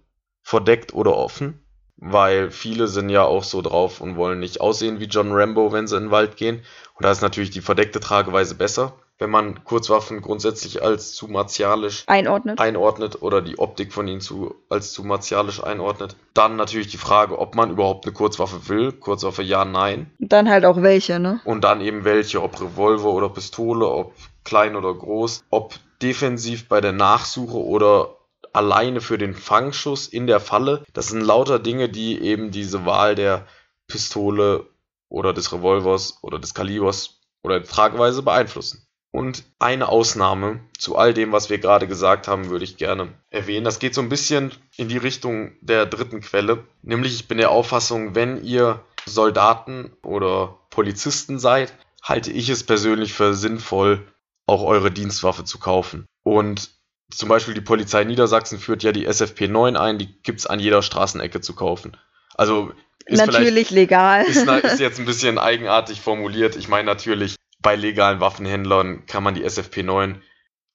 Verdeckt 0.43 0.93
oder 0.93 1.17
offen? 1.17 1.65
Weil 2.01 2.51
viele 2.51 2.89
sind 2.89 3.11
ja 3.11 3.25
auch 3.25 3.45
so 3.45 3.63
drauf 3.63 4.01
und 4.01 4.17
wollen 4.17 4.41
nicht 4.41 4.61
aussehen 4.61 5.01
wie 5.01 5.05
John 5.05 5.33
Rambo, 5.33 5.73
wenn 5.73 5.87
sie 5.87 5.97
in 5.97 6.05
den 6.05 6.11
Wald 6.11 6.37
gehen. 6.37 6.63
Und 6.95 7.05
da 7.05 7.11
ist 7.11 7.21
natürlich 7.21 7.51
die 7.51 7.61
verdeckte 7.61 8.01
Trageweise 8.01 8.55
besser, 8.55 8.95
wenn 9.19 9.31
man 9.31 9.65
Kurzwaffen 9.65 10.23
grundsätzlich 10.23 10.83
als 10.83 11.13
zu 11.13 11.29
martialisch 11.29 12.05
einordnet, 12.07 12.59
einordnet 12.59 13.23
oder 13.23 13.43
die 13.43 13.59
Optik 13.59 13.93
von 13.93 14.09
ihnen 14.09 14.23
zu, 14.23 14.55
als 14.71 14.93
zu 14.93 15.05
martialisch 15.05 15.63
einordnet. 15.63 16.17
Dann 16.33 16.57
natürlich 16.57 16.89
die 16.89 16.97
Frage, 16.97 17.39
ob 17.39 17.55
man 17.55 17.71
überhaupt 17.71 18.07
eine 18.07 18.15
Kurzwaffe 18.15 18.69
will. 18.69 18.93
Kurzwaffe 18.93 19.43
ja, 19.43 19.67
nein. 19.67 20.11
Und 20.19 20.33
dann 20.33 20.49
halt 20.49 20.65
auch 20.65 20.81
welche, 20.81 21.21
ne? 21.21 21.41
Und 21.45 21.65
dann 21.65 21.83
eben 21.83 22.05
welche, 22.05 22.43
ob 22.43 22.59
Revolver 22.61 23.11
oder 23.11 23.29
Pistole, 23.29 23.87
ob 23.87 24.15
klein 24.45 24.75
oder 24.75 24.95
groß, 24.95 25.45
ob 25.51 25.75
defensiv 26.01 26.67
bei 26.67 26.81
der 26.81 26.93
Nachsuche 26.93 27.59
oder 27.59 28.17
alleine 28.53 29.01
für 29.01 29.19
den 29.19 29.35
Fangschuss 29.35 30.09
in 30.09 30.27
der 30.27 30.41
Falle. 30.41 30.85
Das 30.93 31.09
sind 31.09 31.21
lauter 31.21 31.59
Dinge, 31.59 31.89
die 31.89 32.21
eben 32.21 32.51
diese 32.51 32.85
Wahl 32.85 33.15
der 33.15 33.47
Pistole 33.87 34.67
oder 35.09 35.33
des 35.33 35.53
Revolvers 35.53 36.19
oder 36.23 36.39
des 36.39 36.55
Kalibers 36.55 37.21
oder 37.43 37.61
der 37.61 37.69
Tragweise 37.69 38.23
beeinflussen. 38.23 38.87
Und 39.13 39.45
eine 39.59 39.89
Ausnahme 39.89 40.61
zu 40.79 40.97
all 40.97 41.13
dem, 41.13 41.33
was 41.33 41.51
wir 41.51 41.59
gerade 41.59 41.89
gesagt 41.89 42.29
haben, 42.29 42.49
würde 42.49 42.65
ich 42.65 42.77
gerne 42.77 43.09
erwähnen. 43.31 43.65
Das 43.65 43.81
geht 43.81 43.93
so 43.95 44.01
ein 44.01 44.09
bisschen 44.09 44.53
in 44.77 44.89
die 44.89 44.99
Richtung 44.99 45.53
der 45.61 45.87
dritten 45.87 46.21
Quelle. 46.21 46.65
Nämlich, 46.83 47.15
ich 47.15 47.27
bin 47.27 47.39
der 47.39 47.51
Auffassung, 47.51 48.15
wenn 48.15 48.45
ihr 48.45 48.85
Soldaten 49.07 49.91
oder 50.05 50.61
Polizisten 50.71 51.41
seid, 51.41 51.75
halte 52.03 52.31
ich 52.31 52.49
es 52.51 52.65
persönlich 52.65 53.13
für 53.13 53.35
sinnvoll, 53.35 54.07
auch 54.47 54.63
eure 54.63 54.93
Dienstwaffe 54.93 55.45
zu 55.45 55.59
kaufen. 55.59 56.07
Und 56.23 56.71
zum 57.11 57.29
Beispiel 57.29 57.55
die 57.55 57.61
Polizei 57.61 58.05
Niedersachsen 58.05 58.59
führt 58.59 58.83
ja 58.83 58.93
die 58.93 59.07
SFP 59.07 59.49
9 59.49 59.77
ein, 59.77 59.99
die 59.99 60.07
gibt 60.23 60.41
es 60.41 60.47
an 60.47 60.61
jeder 60.61 60.83
Straßenecke 60.83 61.41
zu 61.41 61.55
kaufen. 61.55 61.97
Also 62.35 62.73
ist 63.07 63.27
natürlich 63.27 63.71
legal. 63.71 64.25
Ist, 64.25 64.47
ist 64.47 64.81
jetzt 64.81 64.99
ein 64.99 65.07
bisschen 65.07 65.39
eigenartig 65.39 66.01
formuliert. 66.01 66.57
Ich 66.57 66.69
meine 66.69 66.87
natürlich, 66.87 67.37
bei 67.61 67.77
legalen 67.77 68.21
Waffenhändlern 68.21 69.07
kann 69.07 69.23
man 69.23 69.35
die 69.35 69.45
SFP 69.45 69.83
9 69.83 70.23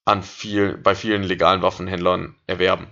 an 0.04 0.22
viel, 0.22 0.76
bei 0.76 0.94
vielen 0.94 1.22
legalen 1.22 1.62
Waffenhändlern 1.62 2.36
erwerben. 2.46 2.88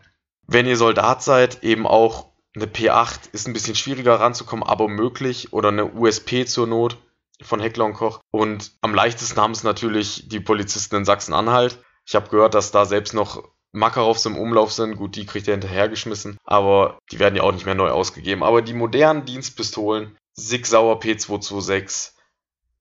Wenn 0.47 0.67
ihr 0.67 0.77
Soldat 0.77 1.23
seid, 1.23 1.63
eben 1.63 1.87
auch 1.87 2.33
eine 2.57 2.67
P8 2.67 3.33
ist 3.33 3.47
ein 3.47 3.53
bisschen 3.53 3.75
schwieriger 3.75 4.21
ranzukommen, 4.21 4.65
aber 4.65 4.89
möglich. 4.89 5.53
Oder 5.53 5.69
eine 5.69 5.87
USP 5.87 6.45
zur 6.47 6.67
Not 6.67 6.99
von 7.43 7.61
Heckler 7.61 7.85
und 7.85 7.95
Koch. 7.95 8.21
Und 8.31 8.73
am 8.81 8.95
leichtesten 8.95 9.41
haben 9.41 9.53
es 9.53 9.65
natürlich 9.65 10.29
die 10.29 10.41
Polizisten 10.41 10.97
in 10.97 11.05
Sachsen-Anhalt. 11.05 11.79
Ich 12.07 12.15
habe 12.15 12.29
gehört, 12.29 12.55
dass 12.55 12.71
da 12.71 12.85
selbst 12.85 13.15
noch 13.15 13.43
Makarovs 13.73 14.25
im 14.27 14.37
Umlauf 14.37 14.73
sind. 14.73 14.97
Gut, 14.97 15.17
die 15.17 15.27
kriegt 15.27 15.49
er 15.49 15.55
hinterhergeschmissen, 15.55 16.39
aber 16.45 16.99
die 17.11 17.19
werden 17.19 17.37
ja 17.37 17.43
auch 17.43 17.53
nicht 17.53 17.67
mehr 17.67 17.75
neu 17.75 17.91
ausgegeben. 17.91 18.43
Aber 18.43 18.63
die 18.63 18.75
modernen 18.75 19.25
Dienstpistolen, 19.25 20.17
Sig 20.35 20.67
Sauer 20.67 21.01
P226, 21.01 22.13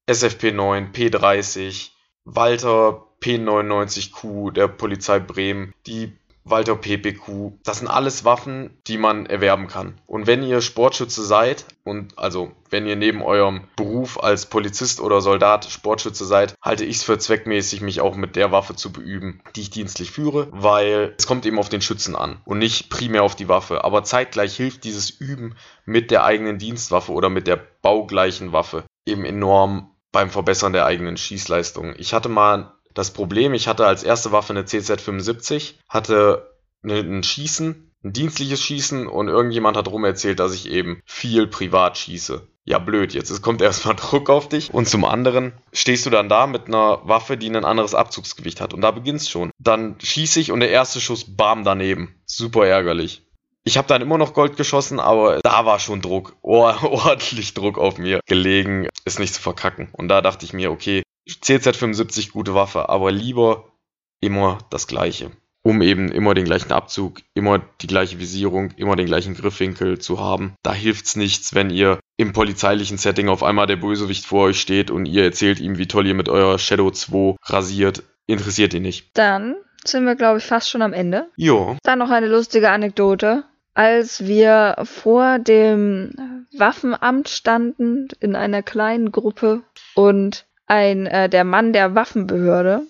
SFP9, 0.08 0.92
P30, 0.92 1.92
Walter 2.26 3.08
P99Q 3.22 4.52
der 4.52 4.68
Polizei 4.68 5.20
Bremen, 5.20 5.74
die 5.88 6.18
Walter 6.46 6.76
PPQ, 6.76 7.54
das 7.64 7.80
sind 7.80 7.88
alles 7.88 8.26
Waffen, 8.26 8.78
die 8.88 8.98
man 8.98 9.26
erwerben 9.26 9.68
kann. 9.68 10.00
Und 10.06 10.28
wenn 10.28 10.44
ihr 10.44 10.62
Sportschütze 10.62 11.24
seid 11.24 11.66
und 11.84 12.18
also 12.18 12.52
wenn 12.70 12.86
ihr 12.86 12.96
neben 12.96 13.22
eurem 13.22 13.62
Beruf 13.76 14.22
als 14.22 14.48
Polizist 14.48 15.00
oder 15.00 15.22
Soldat 15.22 15.66
Sportschütze 15.66 16.26
seid, 16.26 16.56
halte 16.62 16.86
ich 16.86 16.98
es 16.98 17.04
für 17.04 17.18
zweckmäßig, 17.18 17.82
mich 17.82 18.02
auch 18.02 18.16
mit 18.16 18.36
der 18.36 18.52
Waffe 18.52 18.76
zu 18.76 18.92
beüben, 18.92 19.42
die 19.56 19.62
ich 19.62 19.70
dienstlich 19.70 20.12
führe, 20.12 20.48
weil 20.52 21.14
es 21.18 21.28
kommt 21.28 21.46
eben 21.46 21.60
auf 21.60 21.70
den 21.70 21.82
Schützen 21.82 22.16
an 22.16 22.42
und 22.46 22.60
nicht 22.60 22.90
primär 22.90 23.24
auf 23.24 23.36
die 23.36 23.50
Waffe. 23.50 23.84
Aber 23.84 24.04
zeitgleich 24.04 24.56
hilft 24.56 24.84
dieses 24.84 25.10
Üben 25.10 25.56
mit 25.86 26.12
der 26.12 26.24
eigenen 26.24 26.58
Dienstwaffe 26.58 27.12
oder 27.12 27.30
mit 27.30 27.48
der 27.48 27.62
baugleichen 27.82 28.52
Waffe 28.52 28.84
eben 29.06 29.26
enorm 29.26 29.90
beim 30.12 30.30
Verbessern 30.30 30.74
der 30.74 30.86
eigenen 30.86 31.18
Schießleistung. 31.18 31.96
Ich 31.98 32.14
hatte 32.14 32.30
mal 32.30 32.74
das 32.94 33.12
Problem, 33.12 33.54
ich 33.54 33.68
hatte 33.68 33.86
als 33.86 34.04
erste 34.04 34.32
Waffe 34.32 34.54
eine 34.54 34.64
CZ75, 34.64 35.76
hatte 35.90 36.54
ein 36.84 37.24
Schießen, 37.24 37.92
ein 38.04 38.14
dienstliches 38.14 38.62
Schießen 38.62 39.08
und 39.08 39.30
irgendjemand 39.30 39.78
hat 39.78 39.88
rum 39.88 40.04
erzählt, 40.04 40.40
dass 40.40 40.54
ich 40.54 40.70
eben 40.70 41.02
viel 41.06 41.48
privat 41.48 41.98
schieße. 41.98 42.48
Ja, 42.66 42.80
blöd, 42.80 43.14
jetzt 43.14 43.42
kommt 43.42 43.62
erstmal 43.62 43.96
Druck 43.96 44.30
auf 44.30 44.50
dich 44.50 44.74
und 44.74 44.88
zum 44.88 45.06
anderen 45.06 45.54
stehst 45.72 46.06
du 46.06 46.10
dann 46.10 46.30
da 46.30 46.48
mit 46.48 46.68
einer 46.68 47.02
Waffe, 47.04 47.38
die 47.38 47.50
ein 47.50 47.66
anderes 47.66 47.96
Abzugsgewicht 47.96 48.62
hat 48.62 48.74
und 48.74 48.82
da 48.82 48.92
beginnst 48.92 49.30
schon. 49.30 49.52
Dann 49.60 49.96
schieße 50.02 50.40
ich 50.40 50.52
und 50.52 50.60
der 50.60 50.72
erste 50.72 51.02
Schuss 51.02 51.36
bam 51.36 51.64
daneben. 51.64 52.16
Super 52.26 52.68
ärgerlich. 52.68 53.24
Ich 53.66 53.78
habe 53.78 53.88
dann 53.88 54.02
immer 54.02 54.18
noch 54.18 54.34
Gold 54.34 54.58
geschossen, 54.58 55.00
aber 55.00 55.40
da 55.42 55.66
war 55.66 55.80
schon 55.80 56.02
Druck, 56.02 56.36
oh, 56.42 56.64
ordentlich 56.82 57.54
Druck 57.54 57.78
auf 57.78 57.98
mir 57.98 58.20
gelegen, 58.26 58.88
es 59.06 59.20
nicht 59.20 59.34
zu 59.34 59.42
verkacken. 59.42 59.90
Und 59.94 60.10
da 60.10 60.22
dachte 60.22 60.46
ich 60.46 60.52
mir, 60.52 60.72
okay, 60.72 61.04
CZ75 61.28 62.32
gute 62.32 62.54
Waffe, 62.54 62.90
aber 62.90 63.12
lieber 63.12 63.72
immer 64.20 64.60
das 64.70 64.88
gleiche. 64.88 65.32
Um 65.66 65.82
eben 65.82 66.12
immer 66.12 66.34
den 66.34 66.44
gleichen 66.44 66.74
Abzug, 66.74 67.22
immer 67.34 67.60
die 67.82 67.88
gleiche 67.88 68.20
Visierung, 68.20 68.72
immer 68.72 68.98
den 68.98 69.06
gleichen 69.06 69.34
Griffwinkel 69.34 69.98
zu 69.98 70.20
haben. 70.20 70.56
Da 70.62 70.74
hilft's 70.74 71.16
nichts, 71.16 71.56
wenn 71.56 71.70
ihr 71.70 72.00
im 72.18 72.34
polizeilichen 72.34 72.98
Setting 72.98 73.30
auf 73.30 73.44
einmal 73.44 73.66
der 73.66 73.78
Bösewicht 73.78 74.26
vor 74.26 74.48
euch 74.48 74.60
steht 74.60 74.92
und 74.92 75.06
ihr 75.06 75.24
erzählt 75.24 75.62
ihm, 75.62 75.78
wie 75.78 75.88
toll 75.88 76.06
ihr 76.06 76.16
mit 76.16 76.28
eurer 76.28 76.60
Shadow 76.60 76.92
2 76.92 77.38
rasiert. 77.44 78.04
Interessiert 78.26 78.74
ihn 78.74 78.84
nicht. 78.84 79.18
Dann 79.18 79.56
sind 79.86 80.06
wir, 80.06 80.16
glaube 80.16 80.40
ich, 80.40 80.46
fast 80.46 80.70
schon 80.70 80.82
am 80.82 80.94
Ende. 80.94 81.30
Jo. 81.38 81.78
Dann 81.84 82.00
noch 82.00 82.10
eine 82.10 82.28
lustige 82.28 82.70
Anekdote. 82.70 83.46
Als 83.74 84.26
wir 84.26 84.76
vor 84.84 85.40
dem 85.40 86.46
Waffenamt 86.56 87.30
standen 87.30 88.10
in 88.20 88.36
einer 88.36 88.62
kleinen 88.62 89.12
Gruppe 89.12 89.64
und 89.96 90.46
ein 90.74 91.06
äh, 91.06 91.30
der 91.30 91.44
Mann 91.44 91.72
der 91.72 91.94
Waffenbehörde 91.94 92.82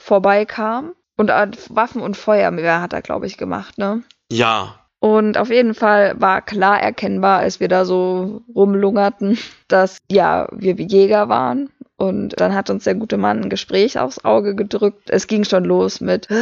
vorbeikam 0.00 0.92
und 1.16 1.30
äh, 1.30 1.48
Waffen 1.68 2.00
und 2.00 2.16
Feuerwehr 2.16 2.80
hat 2.80 2.92
er, 2.92 3.02
glaube 3.02 3.26
ich, 3.26 3.36
gemacht, 3.36 3.78
ne? 3.78 4.02
Ja. 4.30 4.80
Und 4.98 5.36
auf 5.36 5.50
jeden 5.50 5.74
Fall 5.74 6.18
war 6.18 6.40
klar 6.40 6.80
erkennbar, 6.80 7.40
als 7.40 7.60
wir 7.60 7.68
da 7.68 7.84
so 7.84 8.42
rumlungerten, 8.54 9.38
dass 9.68 9.98
ja, 10.10 10.48
wir 10.50 10.78
wie 10.78 10.86
Jäger 10.86 11.28
waren. 11.28 11.70
Und 11.98 12.38
dann 12.40 12.54
hat 12.54 12.68
uns 12.68 12.84
der 12.84 12.94
gute 12.94 13.16
Mann 13.16 13.42
ein 13.42 13.50
Gespräch 13.50 13.98
aufs 13.98 14.22
Auge 14.24 14.54
gedrückt. 14.54 15.08
Es 15.08 15.26
ging 15.26 15.44
schon 15.44 15.64
los 15.64 16.00
mit, 16.00 16.30
äh, 16.30 16.34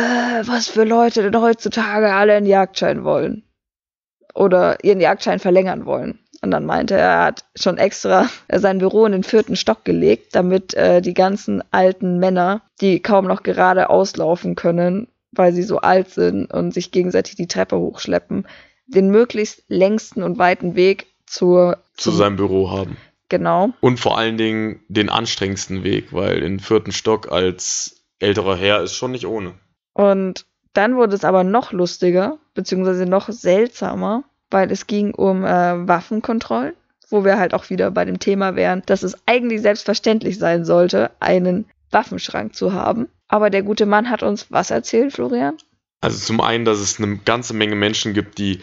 was 0.46 0.68
für 0.68 0.84
Leute 0.84 1.22
denn 1.22 1.40
heutzutage 1.40 2.12
alle 2.12 2.34
einen 2.34 2.46
Jagdschein 2.46 3.04
wollen. 3.04 3.44
Oder 4.34 4.82
ihren 4.82 5.00
Jagdschein 5.00 5.38
verlängern 5.38 5.86
wollen. 5.86 6.18
Und 6.44 6.50
dann 6.50 6.66
meinte 6.66 6.94
er, 6.94 7.08
er 7.08 7.24
hat 7.24 7.46
schon 7.56 7.78
extra 7.78 8.28
sein 8.52 8.76
Büro 8.76 9.06
in 9.06 9.12
den 9.12 9.22
vierten 9.22 9.56
Stock 9.56 9.82
gelegt, 9.82 10.34
damit 10.34 10.74
äh, 10.74 11.00
die 11.00 11.14
ganzen 11.14 11.64
alten 11.70 12.18
Männer, 12.18 12.60
die 12.82 13.00
kaum 13.00 13.26
noch 13.26 13.42
gerade 13.42 13.88
auslaufen 13.88 14.54
können, 14.54 15.08
weil 15.32 15.54
sie 15.54 15.62
so 15.62 15.78
alt 15.78 16.10
sind 16.10 16.52
und 16.52 16.74
sich 16.74 16.90
gegenseitig 16.90 17.36
die 17.36 17.46
Treppe 17.46 17.78
hochschleppen, 17.78 18.46
den 18.86 19.08
möglichst 19.10 19.64
längsten 19.68 20.22
und 20.22 20.36
weiten 20.36 20.74
Weg 20.74 21.06
zur, 21.24 21.78
zu 21.96 22.10
seinem 22.10 22.36
Büro 22.36 22.70
haben. 22.70 22.98
Genau. 23.30 23.70
Und 23.80 23.98
vor 23.98 24.18
allen 24.18 24.36
Dingen 24.36 24.80
den 24.88 25.08
anstrengendsten 25.08 25.82
Weg, 25.82 26.12
weil 26.12 26.42
den 26.42 26.60
vierten 26.60 26.92
Stock 26.92 27.32
als 27.32 28.04
älterer 28.18 28.56
Herr 28.56 28.82
ist 28.82 28.94
schon 28.94 29.12
nicht 29.12 29.26
ohne. 29.26 29.54
Und 29.94 30.44
dann 30.74 30.96
wurde 30.96 31.14
es 31.14 31.24
aber 31.24 31.42
noch 31.42 31.72
lustiger, 31.72 32.36
beziehungsweise 32.52 33.06
noch 33.06 33.30
seltsamer, 33.30 34.24
weil 34.54 34.70
es 34.70 34.86
ging 34.86 35.12
um 35.12 35.44
äh, 35.44 35.88
Waffenkontrollen, 35.88 36.74
wo 37.10 37.24
wir 37.24 37.38
halt 37.38 37.54
auch 37.54 37.70
wieder 37.70 37.90
bei 37.90 38.04
dem 38.04 38.20
Thema 38.20 38.54
wären, 38.54 38.84
dass 38.86 39.02
es 39.02 39.16
eigentlich 39.26 39.60
selbstverständlich 39.62 40.38
sein 40.38 40.64
sollte, 40.64 41.10
einen 41.18 41.66
Waffenschrank 41.90 42.54
zu 42.54 42.72
haben. 42.72 43.08
Aber 43.26 43.50
der 43.50 43.64
gute 43.64 43.84
Mann 43.84 44.08
hat 44.10 44.22
uns 44.22 44.52
was 44.52 44.70
erzählt, 44.70 45.12
Florian? 45.12 45.56
Also 46.00 46.18
zum 46.18 46.40
einen, 46.40 46.64
dass 46.64 46.78
es 46.78 47.00
eine 47.00 47.16
ganze 47.16 47.52
Menge 47.52 47.74
Menschen 47.74 48.14
gibt, 48.14 48.38
die 48.38 48.60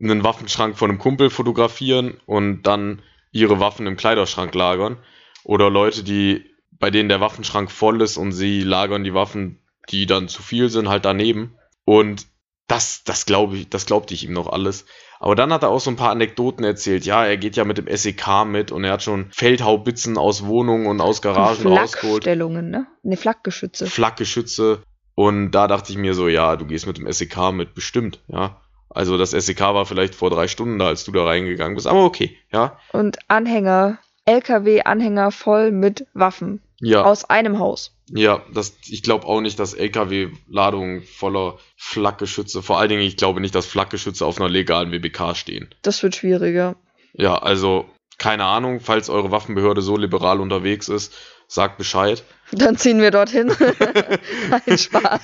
einen 0.00 0.24
Waffenschrank 0.24 0.78
von 0.78 0.88
einem 0.88 0.98
Kumpel 0.98 1.28
fotografieren 1.28 2.18
und 2.24 2.62
dann 2.62 3.02
ihre 3.30 3.60
Waffen 3.60 3.86
im 3.86 3.98
Kleiderschrank 3.98 4.54
lagern. 4.54 4.96
Oder 5.44 5.68
Leute, 5.68 6.02
die, 6.02 6.46
bei 6.70 6.90
denen 6.90 7.10
der 7.10 7.20
Waffenschrank 7.20 7.70
voll 7.70 8.00
ist 8.00 8.16
und 8.16 8.32
sie 8.32 8.62
lagern 8.62 9.04
die 9.04 9.12
Waffen, 9.12 9.60
die 9.90 10.06
dann 10.06 10.28
zu 10.28 10.42
viel 10.42 10.70
sind, 10.70 10.88
halt 10.88 11.04
daneben. 11.04 11.58
Und 11.84 12.26
das, 12.68 13.04
das 13.04 13.26
glaube 13.26 13.58
ich, 13.58 13.68
das 13.68 13.84
glaubte 13.84 14.14
ich 14.14 14.24
ihm 14.24 14.32
noch 14.32 14.48
alles. 14.48 14.86
Aber 15.18 15.34
dann 15.34 15.52
hat 15.52 15.62
er 15.62 15.70
auch 15.70 15.80
so 15.80 15.90
ein 15.90 15.96
paar 15.96 16.10
Anekdoten 16.10 16.64
erzählt. 16.64 17.06
Ja, 17.06 17.24
er 17.24 17.36
geht 17.36 17.56
ja 17.56 17.64
mit 17.64 17.78
dem 17.78 17.88
SEK 17.94 18.44
mit 18.46 18.72
und 18.72 18.84
er 18.84 18.92
hat 18.92 19.02
schon 19.02 19.26
Feldhaubitzen 19.30 20.18
aus 20.18 20.44
Wohnungen 20.44 20.86
und 20.86 21.00
aus 21.00 21.22
Garagen 21.22 21.66
rausgeholt. 21.66 22.24
Flakstellungen, 22.24 22.70
ne? 22.70 22.86
Ne, 23.02 23.16
Flakgeschütze. 23.16 23.86
Flakgeschütze. 23.86 24.82
Und 25.14 25.52
da 25.52 25.66
dachte 25.66 25.92
ich 25.92 25.98
mir 25.98 26.14
so, 26.14 26.28
ja, 26.28 26.56
du 26.56 26.66
gehst 26.66 26.86
mit 26.86 26.98
dem 26.98 27.10
SEK 27.10 27.52
mit, 27.52 27.74
bestimmt, 27.74 28.20
ja. 28.28 28.60
Also 28.90 29.18
das 29.18 29.30
SEK 29.30 29.60
war 29.60 29.86
vielleicht 29.86 30.14
vor 30.14 30.30
drei 30.30 30.48
Stunden 30.48 30.78
da, 30.78 30.86
als 30.86 31.04
du 31.04 31.12
da 31.12 31.24
reingegangen 31.24 31.74
bist, 31.74 31.86
aber 31.86 32.04
okay, 32.04 32.36
ja. 32.52 32.78
Und 32.92 33.18
Anhänger, 33.28 33.98
LKW-Anhänger 34.26 35.30
voll 35.32 35.72
mit 35.72 36.06
Waffen. 36.14 36.60
Ja. 36.80 37.04
Aus 37.04 37.24
einem 37.24 37.58
Haus. 37.58 37.92
Ja, 38.10 38.42
das, 38.52 38.76
ich 38.86 39.02
glaube 39.02 39.26
auch 39.26 39.40
nicht, 39.40 39.58
dass 39.58 39.72
LKW-Ladungen 39.72 41.02
voller 41.02 41.58
Flakgeschütze, 41.76 42.62
vor 42.62 42.78
allen 42.78 42.90
Dingen, 42.90 43.02
ich 43.02 43.16
glaube 43.16 43.40
nicht, 43.40 43.54
dass 43.54 43.66
Flakgeschütze 43.66 44.26
auf 44.26 44.38
einer 44.38 44.50
legalen 44.50 44.92
WBK 44.92 45.34
stehen. 45.34 45.70
Das 45.82 46.02
wird 46.02 46.14
schwieriger. 46.14 46.76
Ja, 47.14 47.38
also 47.38 47.86
keine 48.18 48.44
Ahnung, 48.44 48.80
falls 48.80 49.08
eure 49.08 49.30
Waffenbehörde 49.30 49.82
so 49.82 49.96
liberal 49.96 50.40
unterwegs 50.40 50.88
ist, 50.88 51.14
sagt 51.48 51.78
Bescheid. 51.78 52.22
Dann 52.52 52.76
ziehen 52.76 53.00
wir 53.00 53.10
dorthin. 53.10 53.50
Ein 54.66 54.78
Spaß. 54.78 55.20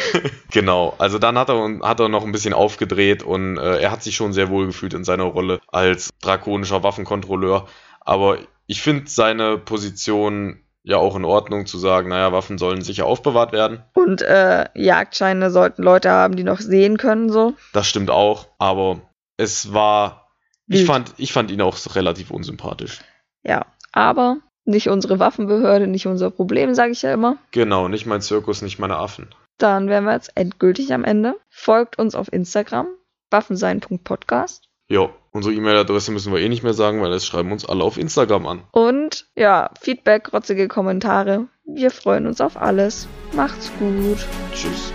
genau, 0.50 0.94
also 0.98 1.18
dann 1.18 1.36
hat 1.36 1.48
er, 1.48 1.80
hat 1.82 1.98
er 1.98 2.08
noch 2.08 2.24
ein 2.24 2.30
bisschen 2.30 2.54
aufgedreht 2.54 3.24
und 3.24 3.58
äh, 3.58 3.80
er 3.80 3.90
hat 3.90 4.04
sich 4.04 4.14
schon 4.14 4.32
sehr 4.32 4.50
wohl 4.50 4.66
gefühlt 4.66 4.94
in 4.94 5.02
seiner 5.02 5.24
Rolle 5.24 5.60
als 5.66 6.10
drakonischer 6.20 6.84
Waffenkontrolleur. 6.84 7.66
Aber 8.10 8.38
ich 8.66 8.82
finde 8.82 9.04
seine 9.08 9.56
Position 9.56 10.64
ja 10.82 10.96
auch 10.96 11.14
in 11.14 11.24
Ordnung 11.24 11.66
zu 11.66 11.78
sagen, 11.78 12.08
naja, 12.08 12.32
Waffen 12.32 12.58
sollen 12.58 12.82
sicher 12.82 13.06
aufbewahrt 13.06 13.52
werden. 13.52 13.84
Und 13.94 14.20
äh, 14.20 14.66
Jagdscheine 14.74 15.52
sollten 15.52 15.84
Leute 15.84 16.10
haben, 16.10 16.34
die 16.34 16.42
noch 16.42 16.58
sehen 16.58 16.96
können, 16.96 17.30
so. 17.30 17.54
Das 17.72 17.86
stimmt 17.86 18.10
auch, 18.10 18.48
aber 18.58 19.00
es 19.36 19.72
war. 19.72 20.28
Ich 20.66 20.84
fand, 20.86 21.14
ich 21.18 21.32
fand 21.32 21.52
ihn 21.52 21.60
auch 21.60 21.76
relativ 21.94 22.32
unsympathisch. 22.32 22.98
Ja, 23.44 23.66
aber 23.92 24.38
nicht 24.64 24.88
unsere 24.88 25.20
Waffenbehörde, 25.20 25.86
nicht 25.86 26.08
unser 26.08 26.32
Problem, 26.32 26.74
sage 26.74 26.90
ich 26.90 27.02
ja 27.02 27.14
immer. 27.14 27.36
Genau, 27.52 27.86
nicht 27.86 28.06
mein 28.06 28.22
Zirkus, 28.22 28.60
nicht 28.60 28.80
meine 28.80 28.96
Affen. 28.96 29.28
Dann 29.58 29.88
wären 29.88 30.04
wir 30.04 30.14
jetzt 30.14 30.32
endgültig 30.34 30.92
am 30.92 31.04
Ende. 31.04 31.36
Folgt 31.48 31.96
uns 31.96 32.16
auf 32.16 32.32
Instagram, 32.32 32.88
waffensein.podcast. 33.30 34.69
Ja, 34.90 35.08
unsere 35.30 35.54
E-Mail-Adresse 35.54 36.10
müssen 36.10 36.32
wir 36.32 36.40
eh 36.40 36.48
nicht 36.48 36.64
mehr 36.64 36.74
sagen, 36.74 37.00
weil 37.00 37.12
das 37.12 37.24
schreiben 37.24 37.52
uns 37.52 37.64
alle 37.64 37.84
auf 37.84 37.96
Instagram 37.96 38.44
an. 38.46 38.62
Und 38.72 39.28
ja, 39.36 39.70
Feedback, 39.80 40.32
rotzige 40.32 40.66
Kommentare. 40.66 41.46
Wir 41.64 41.92
freuen 41.92 42.26
uns 42.26 42.40
auf 42.40 42.56
alles. 42.56 43.06
Macht's 43.32 43.70
gut. 43.78 44.26
Tschüss. 44.52 44.92